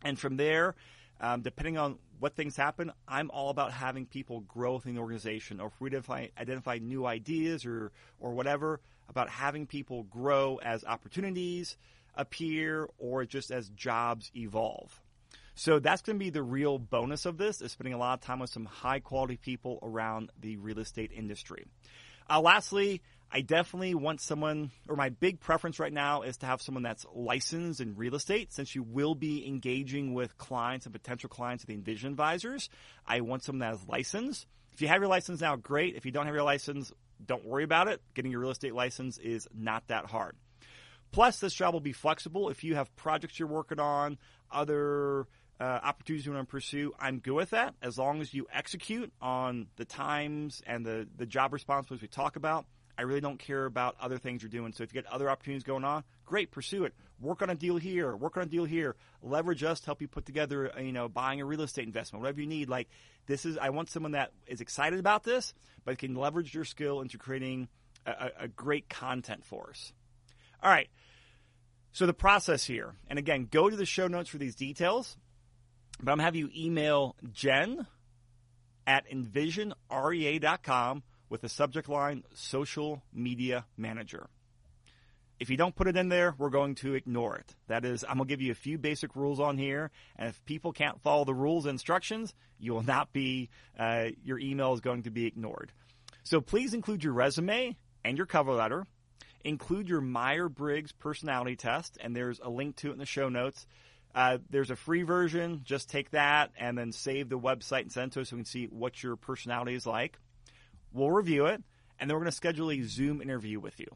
And 0.03 0.19
from 0.19 0.35
there, 0.35 0.75
um, 1.21 1.41
depending 1.41 1.77
on 1.77 1.97
what 2.19 2.35
things 2.35 2.57
happen, 2.57 2.91
I'm 3.07 3.31
all 3.31 3.49
about 3.49 3.71
having 3.71 4.05
people 4.05 4.41
grow 4.41 4.73
within 4.73 4.95
the 4.95 5.01
organization, 5.01 5.61
or 5.61 5.67
if 5.67 5.79
we 5.79 5.87
identify, 5.87 6.27
identify 6.37 6.79
new 6.81 7.05
ideas 7.05 7.65
or 7.65 7.93
or 8.19 8.33
whatever, 8.33 8.81
about 9.07 9.29
having 9.29 9.65
people 9.65 10.03
grow 10.03 10.57
as 10.57 10.83
opportunities 10.83 11.77
appear 12.15 12.89
or 12.97 13.23
just 13.23 13.49
as 13.49 13.69
jobs 13.69 14.29
evolve. 14.35 14.99
So 15.55 15.79
that's 15.79 16.01
going 16.01 16.17
to 16.17 16.23
be 16.23 16.31
the 16.31 16.43
real 16.43 16.79
bonus 16.79 17.25
of 17.25 17.37
this 17.37 17.61
is 17.61 17.71
spending 17.71 17.93
a 17.93 17.97
lot 17.97 18.15
of 18.15 18.21
time 18.21 18.39
with 18.39 18.49
some 18.49 18.65
high 18.65 18.99
quality 18.99 19.37
people 19.37 19.79
around 19.81 20.31
the 20.39 20.57
real 20.57 20.79
estate 20.79 21.11
industry. 21.15 21.65
Uh, 22.31 22.39
lastly, 22.39 23.01
I 23.29 23.41
definitely 23.41 23.93
want 23.93 24.21
someone, 24.21 24.71
or 24.87 24.95
my 24.95 25.09
big 25.09 25.41
preference 25.41 25.79
right 25.79 25.91
now 25.91 26.21
is 26.21 26.37
to 26.37 26.45
have 26.45 26.61
someone 26.61 26.83
that's 26.83 27.05
licensed 27.13 27.81
in 27.81 27.97
real 27.97 28.15
estate 28.15 28.53
since 28.53 28.73
you 28.73 28.83
will 28.83 29.15
be 29.15 29.45
engaging 29.45 30.13
with 30.13 30.37
clients 30.37 30.85
and 30.85 30.93
potential 30.93 31.29
clients 31.29 31.65
of 31.65 31.67
the 31.67 31.73
Envision 31.73 32.09
Advisors. 32.09 32.69
I 33.05 33.19
want 33.19 33.43
someone 33.43 33.59
that 33.59 33.73
is 33.73 33.85
licensed. 33.85 34.47
If 34.71 34.81
you 34.81 34.87
have 34.87 35.01
your 35.01 35.09
license 35.09 35.41
now, 35.41 35.57
great. 35.57 35.95
If 35.95 36.05
you 36.05 36.13
don't 36.13 36.25
have 36.25 36.33
your 36.33 36.45
license, 36.45 36.93
don't 37.25 37.43
worry 37.43 37.65
about 37.65 37.89
it. 37.89 38.01
Getting 38.13 38.31
your 38.31 38.39
real 38.39 38.51
estate 38.51 38.73
license 38.73 39.17
is 39.17 39.45
not 39.53 39.85
that 39.89 40.05
hard. 40.05 40.37
Plus, 41.11 41.41
this 41.41 41.53
job 41.53 41.73
will 41.73 41.81
be 41.81 41.91
flexible. 41.91 42.47
If 42.47 42.63
you 42.63 42.75
have 42.75 42.95
projects 42.95 43.39
you're 43.39 43.49
working 43.49 43.81
on, 43.81 44.17
other 44.49 45.27
uh, 45.61 45.79
opportunities 45.83 46.25
you 46.25 46.33
want 46.33 46.47
to 46.47 46.51
pursue, 46.51 46.91
I'm 46.99 47.19
good 47.19 47.35
with 47.35 47.51
that 47.51 47.75
as 47.83 47.95
long 47.95 48.19
as 48.19 48.33
you 48.33 48.47
execute 48.51 49.13
on 49.21 49.67
the 49.75 49.85
times 49.85 50.63
and 50.65 50.83
the, 50.83 51.07
the 51.15 51.27
job 51.27 51.53
responsibilities 51.53 52.01
we 52.01 52.07
talk 52.07 52.35
about. 52.35 52.65
I 52.97 53.03
really 53.03 53.21
don't 53.21 53.37
care 53.37 53.65
about 53.65 53.95
other 54.01 54.17
things 54.17 54.41
you're 54.41 54.49
doing. 54.49 54.73
So 54.73 54.83
if 54.83 54.91
you 54.93 55.01
get 55.01 55.11
other 55.11 55.29
opportunities 55.29 55.63
going 55.63 55.83
on, 55.83 56.03
great, 56.25 56.49
pursue 56.49 56.85
it. 56.85 56.95
Work 57.19 57.43
on 57.43 57.51
a 57.51 57.55
deal 57.55 57.77
here, 57.77 58.15
work 58.15 58.37
on 58.37 58.43
a 58.43 58.47
deal 58.47 58.65
here. 58.65 58.95
Leverage 59.21 59.63
us 59.63 59.79
to 59.81 59.85
help 59.85 60.01
you 60.01 60.07
put 60.07 60.25
together, 60.25 60.71
you 60.79 60.91
know, 60.91 61.07
buying 61.07 61.39
a 61.39 61.45
real 61.45 61.61
estate 61.61 61.85
investment, 61.85 62.21
whatever 62.21 62.41
you 62.41 62.47
need. 62.47 62.67
Like 62.67 62.89
this 63.27 63.45
is, 63.45 63.55
I 63.57 63.69
want 63.69 63.91
someone 63.91 64.13
that 64.13 64.31
is 64.47 64.61
excited 64.61 64.99
about 64.99 65.23
this, 65.23 65.53
but 65.85 65.99
can 65.99 66.15
leverage 66.15 66.55
your 66.55 66.65
skill 66.65 67.01
into 67.01 67.19
creating 67.19 67.67
a, 68.07 68.31
a 68.41 68.47
great 68.47 68.89
content 68.89 69.45
for 69.45 69.69
us. 69.69 69.93
All 70.63 70.71
right. 70.71 70.89
So 71.91 72.07
the 72.07 72.13
process 72.13 72.65
here, 72.65 72.95
and 73.07 73.19
again, 73.19 73.47
go 73.49 73.69
to 73.69 73.75
the 73.75 73.85
show 73.85 74.07
notes 74.07 74.29
for 74.29 74.39
these 74.39 74.55
details. 74.55 75.17
But 76.01 76.11
I'm 76.11 76.19
have 76.19 76.35
you 76.35 76.49
email 76.55 77.15
Jen 77.31 77.85
at 78.87 79.09
envisionrea.com 79.09 81.03
with 81.29 81.41
the 81.41 81.49
subject 81.49 81.87
line 81.89 82.23
social 82.33 83.01
media 83.13 83.65
manager. 83.77 84.27
If 85.39 85.49
you 85.49 85.57
don't 85.57 85.75
put 85.75 85.87
it 85.87 85.97
in 85.97 86.09
there, 86.09 86.35
we're 86.37 86.51
going 86.51 86.75
to 86.75 86.93
ignore 86.93 87.35
it. 87.35 87.55
That 87.67 87.83
is, 87.83 88.03
I'm 88.03 88.17
going 88.17 88.27
to 88.27 88.31
give 88.31 88.41
you 88.41 88.51
a 88.51 88.55
few 88.55 88.77
basic 88.77 89.15
rules 89.15 89.39
on 89.39 89.57
here, 89.57 89.89
and 90.15 90.29
if 90.29 90.45
people 90.45 90.71
can't 90.71 91.01
follow 91.01 91.25
the 91.25 91.33
rules 91.33 91.65
and 91.65 91.71
instructions, 91.71 92.35
you 92.59 92.73
will 92.73 92.83
not 92.83 93.11
be, 93.11 93.49
uh, 93.79 94.09
your 94.23 94.37
email 94.37 94.73
is 94.73 94.81
going 94.81 95.03
to 95.03 95.09
be 95.09 95.25
ignored. 95.25 95.71
So 96.23 96.41
please 96.41 96.75
include 96.75 97.03
your 97.03 97.13
resume 97.13 97.75
and 98.03 98.17
your 98.17 98.27
cover 98.27 98.53
letter. 98.53 98.85
Include 99.43 99.89
your 99.89 100.01
Myers 100.01 100.51
Briggs 100.51 100.91
personality 100.91 101.55
test, 101.55 101.97
and 101.99 102.15
there's 102.15 102.39
a 102.39 102.49
link 102.49 102.75
to 102.77 102.89
it 102.89 102.93
in 102.93 102.99
the 102.99 103.07
show 103.07 103.27
notes. 103.27 103.65
Uh, 104.13 104.39
there's 104.49 104.71
a 104.71 104.75
free 104.75 105.03
version. 105.03 105.61
Just 105.63 105.89
take 105.89 106.11
that 106.11 106.51
and 106.57 106.77
then 106.77 106.91
save 106.91 107.29
the 107.29 107.39
website 107.39 107.81
and 107.81 107.91
send 107.91 108.11
it 108.11 108.13
to 108.13 108.21
us 108.21 108.29
so 108.29 108.35
we 108.35 108.41
can 108.41 108.45
see 108.45 108.65
what 108.65 109.01
your 109.01 109.15
personality 109.15 109.73
is 109.73 109.85
like. 109.85 110.17
We'll 110.93 111.11
review 111.11 111.45
it, 111.45 111.63
and 111.99 112.09
then 112.09 112.15
we're 112.15 112.21
going 112.21 112.31
to 112.31 112.35
schedule 112.35 112.71
a 112.71 112.81
Zoom 112.81 113.21
interview 113.21 113.59
with 113.59 113.79
you. 113.79 113.87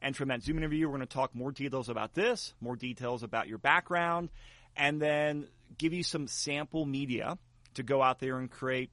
And 0.00 0.16
from 0.16 0.28
that 0.28 0.42
Zoom 0.42 0.58
interview, 0.58 0.86
we're 0.86 0.96
going 0.96 1.06
to 1.06 1.14
talk 1.14 1.34
more 1.34 1.52
details 1.52 1.88
about 1.88 2.14
this, 2.14 2.54
more 2.60 2.76
details 2.76 3.22
about 3.22 3.48
your 3.48 3.58
background, 3.58 4.30
and 4.76 5.00
then 5.00 5.48
give 5.78 5.92
you 5.92 6.02
some 6.02 6.28
sample 6.28 6.86
media 6.86 7.38
to 7.74 7.82
go 7.82 8.02
out 8.02 8.20
there 8.20 8.38
and 8.38 8.50
create 8.50 8.90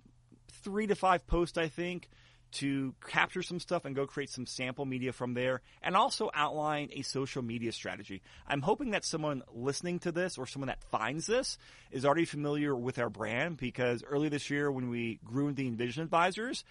three 0.64 0.88
to 0.88 0.96
five 0.96 1.26
posts, 1.28 1.58
I 1.58 1.68
think, 1.68 2.10
to 2.54 2.94
capture 3.08 3.42
some 3.42 3.60
stuff 3.60 3.86
and 3.86 3.96
go 3.96 4.06
create 4.06 4.30
some 4.30 4.46
sample 4.46 4.86
media 4.86 5.12
from 5.12 5.34
there 5.34 5.62
and 5.82 5.96
also 5.96 6.30
outline 6.34 6.90
a 6.94 7.02
social 7.02 7.42
media 7.42 7.72
strategy. 7.72 8.22
I'm 8.48 8.62
hoping 8.62 8.92
that 8.92 9.04
someone 9.04 9.44
listening 9.54 10.00
to 10.00 10.12
this 10.12 10.38
or 10.38 10.46
someone 10.46 10.68
that 10.68 10.84
finds 10.92 11.26
this 11.28 11.58
is 11.92 12.06
already 12.06 12.26
familiar 12.26 12.76
with 12.76 13.00
our 13.00 13.10
brand 13.10 13.58
because 13.58 14.04
early 14.04 14.30
this 14.30 14.50
year 14.50 14.72
when 14.72 14.90
we 14.90 15.20
grew 15.24 15.52
the 15.52 15.68
Envision 15.68 16.04
Advisors, 16.04 16.64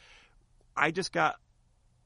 I 0.76 0.90
just 0.90 1.12
got 1.12 1.36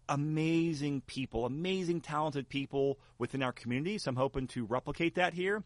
amazing 0.08 1.02
people, 1.02 1.46
amazing 1.46 2.00
talented 2.00 2.48
people 2.48 2.98
within 3.18 3.42
our 3.42 3.52
community. 3.52 3.98
So 3.98 4.10
I'm 4.10 4.16
hoping 4.16 4.46
to 4.48 4.64
replicate 4.64 5.16
that 5.16 5.34
here 5.34 5.62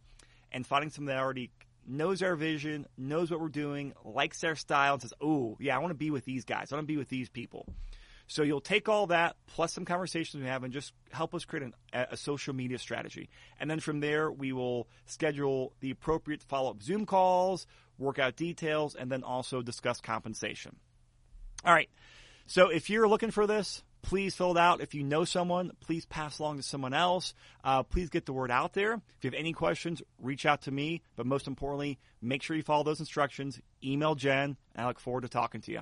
and 0.52 0.66
finding 0.66 0.90
someone 0.90 1.14
that 1.14 1.22
already 1.22 1.50
knows 1.86 2.22
our 2.22 2.36
vision, 2.36 2.86
knows 2.96 3.30
what 3.30 3.40
we're 3.40 3.48
doing, 3.48 3.92
likes 4.04 4.44
our 4.44 4.54
style, 4.54 4.94
and 4.94 5.02
says, 5.02 5.14
"Oh, 5.20 5.56
yeah, 5.60 5.76
I 5.76 5.78
want 5.78 5.90
to 5.90 5.96
be 5.96 6.10
with 6.10 6.24
these 6.24 6.44
guys. 6.44 6.72
I 6.72 6.76
want 6.76 6.86
to 6.86 6.92
be 6.92 6.96
with 6.96 7.08
these 7.08 7.28
people." 7.28 7.66
So 8.30 8.44
you'll 8.44 8.60
take 8.60 8.88
all 8.88 9.08
that 9.08 9.34
plus 9.48 9.72
some 9.72 9.84
conversations 9.84 10.40
we 10.40 10.48
have 10.48 10.62
and 10.62 10.72
just 10.72 10.92
help 11.10 11.34
us 11.34 11.44
create 11.44 11.64
an, 11.64 11.74
a 11.92 12.16
social 12.16 12.54
media 12.54 12.78
strategy. 12.78 13.28
And 13.58 13.68
then 13.68 13.80
from 13.80 13.98
there, 13.98 14.30
we 14.30 14.52
will 14.52 14.86
schedule 15.06 15.72
the 15.80 15.90
appropriate 15.90 16.44
follow-up 16.44 16.80
Zoom 16.80 17.06
calls, 17.06 17.66
work 17.98 18.20
out 18.20 18.36
details, 18.36 18.94
and 18.94 19.10
then 19.10 19.24
also 19.24 19.62
discuss 19.62 20.00
compensation. 20.00 20.76
All 21.64 21.74
right. 21.74 21.90
So 22.46 22.68
if 22.68 22.88
you're 22.88 23.08
looking 23.08 23.32
for 23.32 23.48
this, 23.48 23.82
please 24.02 24.36
fill 24.36 24.52
it 24.52 24.58
out. 24.58 24.80
If 24.80 24.94
you 24.94 25.02
know 25.02 25.24
someone, 25.24 25.72
please 25.80 26.06
pass 26.06 26.38
along 26.38 26.58
to 26.58 26.62
someone 26.62 26.94
else. 26.94 27.34
Uh, 27.64 27.82
please 27.82 28.10
get 28.10 28.26
the 28.26 28.32
word 28.32 28.52
out 28.52 28.74
there. 28.74 28.92
If 28.92 29.24
you 29.24 29.30
have 29.32 29.38
any 29.38 29.52
questions, 29.52 30.02
reach 30.22 30.46
out 30.46 30.62
to 30.62 30.70
me. 30.70 31.02
But 31.16 31.26
most 31.26 31.48
importantly, 31.48 31.98
make 32.22 32.44
sure 32.44 32.54
you 32.54 32.62
follow 32.62 32.84
those 32.84 33.00
instructions. 33.00 33.60
Email 33.82 34.14
Jen, 34.14 34.56
I 34.76 34.86
look 34.86 35.00
forward 35.00 35.22
to 35.22 35.28
talking 35.28 35.62
to 35.62 35.72
you. 35.72 35.80